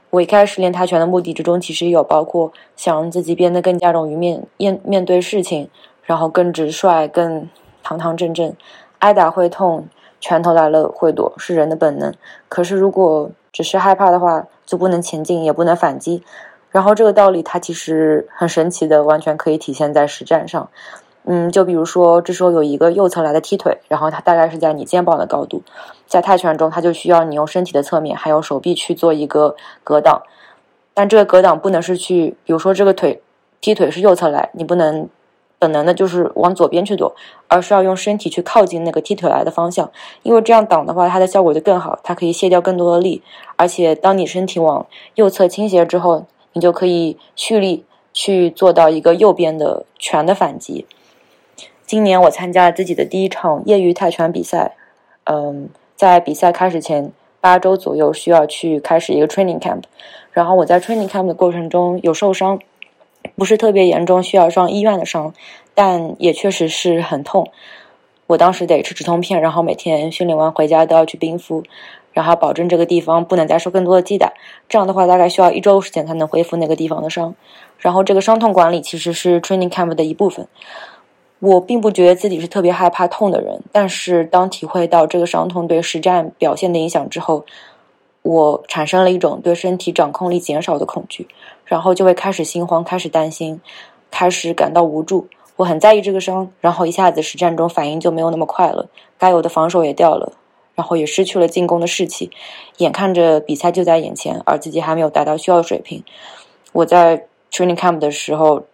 [0.10, 5.70] 我一开始练泰拳的目的之中，其实有包括想让自己变得更加勇于面面面对事情。
[6.06, 7.50] 然后更直率，更
[7.84, 8.56] 堂堂正正，
[9.00, 9.88] 挨打会痛，
[10.22, 12.14] 拳头来了会躲，是人的本能。
[12.48, 16.24] 可是如果只是害怕的话，就不能前进，也不能反击。
[16.70, 20.70] 然后这个道理它其实很神奇的，完全可以体现在实战上。
[21.24, 25.64] 嗯，就比如说这时候有一个右侧来的踢腿，然后它大概是在你肩膀的高度，
[26.06, 30.22] 在泰拳中，它就需要你用身体的侧面还有手臂去做一个格挡。
[30.94, 33.22] 但这个格挡不能是去，比如说这个腿
[33.60, 35.10] 踢腿是右侧来，你不能。
[35.58, 37.16] 本能的就是往左边去躲，
[37.48, 39.90] 而是要用身体去靠近那个踢腿来的方向，
[40.24, 43.24] 因为这样挡的话，它的效果就更好，它可以卸掉更多的力。
[43.56, 44.86] 而且，当你身体往
[45.16, 50.86] 右侧倾斜之后，你就可以蓄力去做到一个右边的拳的反击。
[51.86, 54.76] 今年我参加了自己的第一场业余泰拳比赛，
[55.24, 59.84] 嗯，在比赛开始前八周左右需要去开始一个 training camp，
[60.32, 62.60] 然后我在 training camp 的过程中有受伤。
[63.36, 65.34] 不是特别严重，需要上医院的伤，
[65.74, 67.52] 但也确实是很痛。
[68.28, 71.64] 我当时得吃止痛片，然后每天训练完回家都要去冰敷，
[72.12, 74.34] 然后保证这个地方不能再受更多的击打。
[74.68, 77.36] 这样的话，大概需要一周时间才能恢复那个地方的伤。
[77.78, 80.48] 然后这个伤痛管理其实是 training camp 的一部分。
[81.40, 87.46] 我并不觉得自己是特别害怕痛的人，但是当体会到这个伤痛对实战表现的影响之后，
[88.26, 91.28] 我产生了一种对身体掌控力减少的恐惧。
[91.64, 93.60] 然后就会开始心慌，开始担心，
[94.12, 95.28] 开始感到无助。
[95.56, 100.34] 我很在意这个伤，然后一下子实战中反应就没有那么快了，该有的防守也掉了，
[100.76, 102.30] 然后也失去了进攻的士气。
[102.78, 106.04] 眼看着比赛就在眼前，而自己还没有达到需要的水平，
[106.72, 108.66] 我在 training camp 的时候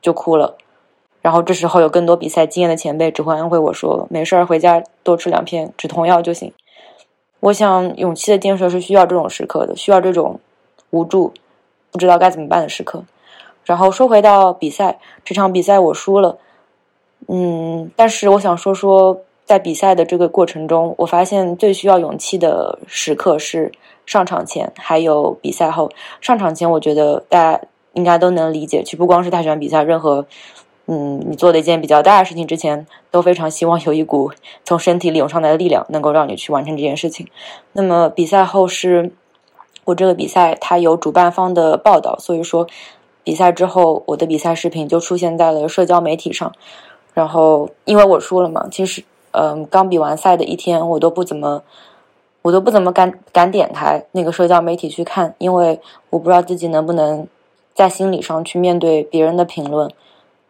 [0.00, 0.56] 就哭了。
[1.22, 6.52] 然后这时候有更多比赛经验的前辈只会安慰我说：“没事儿，回家多吃两片止痛药就行。”
[7.42, 10.40] 我想勇气的建设是需要这种时刻的，需要这种
[10.90, 11.32] 无助。
[11.90, 13.04] 不知道该怎么办的时刻，
[13.66, 16.38] 然后说回到比赛，这场比赛我输了，
[17.28, 23.70] 嗯，但是我想说说，在比赛的这个过程中，我发现最需要勇气的时刻是
[24.06, 25.90] 上场前，还有比赛后。
[26.22, 27.60] 上场前，我觉得大家
[27.92, 30.24] 应该都能理解，其实不光是太喜欢比赛，任何，
[30.86, 34.30] 嗯，你做的一件比较大的事情之前，都非常希望有一股
[34.64, 37.28] 从身体里涌上来的力量，能够让你去完成这件事情。
[37.72, 39.12] 那么比赛后是。
[39.84, 42.68] 我这个比赛它有主办方的报道，所以说
[43.24, 46.52] 比赛之后我的比赛视频就出现在了社交媒体上。
[47.14, 49.02] 然后因为我输了嘛，其实
[49.32, 51.64] 嗯，刚比完赛的一天我都不怎么，
[52.42, 55.80] 我都不怎么敢敢点开那个社交媒体去看，因为
[56.10, 57.26] 我不知道自己能不能
[57.74, 59.90] 在心理上去面对别人的评论，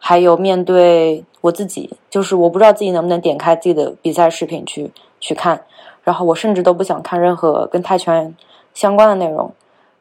[0.04, 4.90] 还有面对我自己，就是我不知道自己能不能点开自己的比赛视频去
[5.20, 5.62] 去看。
[6.02, 8.34] 然后我甚至都不想看任何跟泰拳。
[8.74, 9.52] 相关的内容，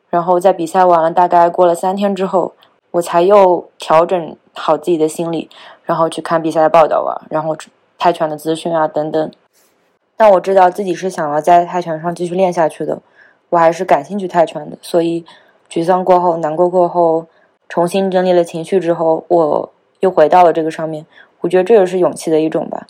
[0.09, 2.53] 然后在比赛完了，大概过了三天之后，
[2.91, 5.49] 我才又调整好自己的心理，
[5.83, 7.53] 然后去看比赛的报道啊，然后
[7.99, 9.31] 泰拳的资讯啊等等。
[10.15, 13.01] 但我知道自己是想要在泰拳上继续练下去的，
[13.49, 15.25] 我还是感兴趣泰拳的，所以
[15.69, 17.25] 沮丧过后、难过过后，
[17.67, 19.69] 重新整理了情绪之后，我
[20.01, 21.05] 又回到了这个上面。
[21.39, 22.85] 我觉得这也是勇气的一种吧。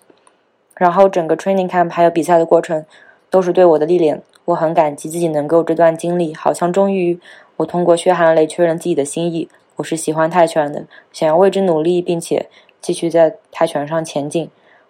[0.76, 2.84] 然后整个 training camp 还有比赛的过程，
[3.30, 4.22] 都是对我的历练。
[4.46, 7.20] 我很感激自己能够这段经历，好像终于
[7.58, 9.48] 我通过血汗泪确认自己的心意。
[9.76, 12.50] 我是喜欢泰拳的，想要为之努力，并且
[12.82, 14.50] 继续在泰拳上前进。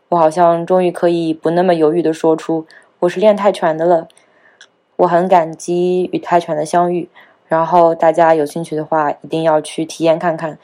[0.10, 2.66] 我好像终于可以不那么犹豫地说出
[3.00, 4.08] 我是练泰拳的了。
[4.96, 7.10] 我很感激与泰拳的相遇。
[7.48, 10.58] 然后大家有兴趣的话，一定要去体验看看。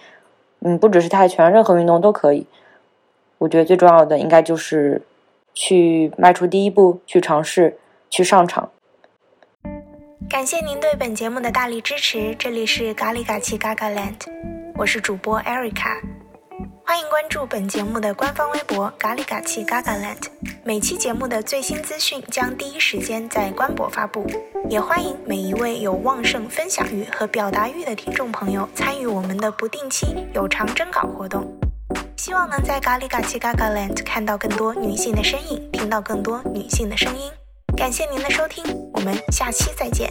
[0.61, 2.47] 嗯，不只是泰拳，任何运动都可以。
[3.37, 5.01] 我觉得最重要的应该就是
[5.53, 7.77] 去迈出第一步，去尝试，
[8.09, 8.71] 去上场。
[10.29, 14.15] 感谢您对本节目的大力支持，这里是咖喱嘎奇嘎嘎 land，
[14.75, 16.01] 我是主播 Erica，
[16.89, 20.15] 欢迎关注本节目的官方微博“咖喱嘎气嘎嘎 land”，
[20.63, 24.25] 每期节目的最新资讯将第一时间在官博发布。
[24.69, 31.45] 也欢迎每一位有旺盛分享欲和表达欲的听众朋友参与我们的不定期有偿征稿活动。
[32.15, 37.29] 希望能在咖喱嘎气嘎嘎 land 看到更多女性的身影，听到更多女性的声音。
[37.75, 38.63] 感谢您的收听，
[38.93, 40.09] 我们下期再见。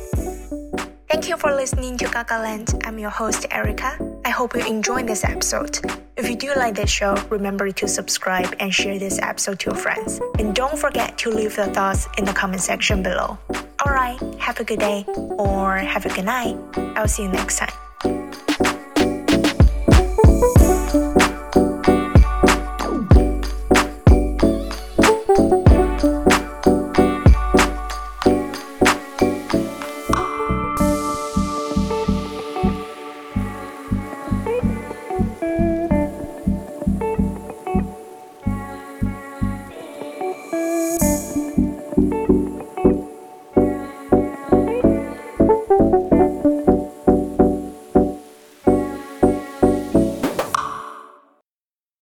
[1.08, 2.66] Thank you for listening to Gagaland.
[2.82, 3.96] I'm your host Erica.
[4.36, 5.80] Hope you enjoyed this episode.
[6.18, 9.78] If you do like this show, remember to subscribe and share this episode to your
[9.78, 10.20] friends.
[10.38, 13.38] And don't forget to leave your thoughts in the comment section below.
[13.80, 16.58] Alright, have a good day or have a good night.
[16.76, 18.30] I'll see you next time.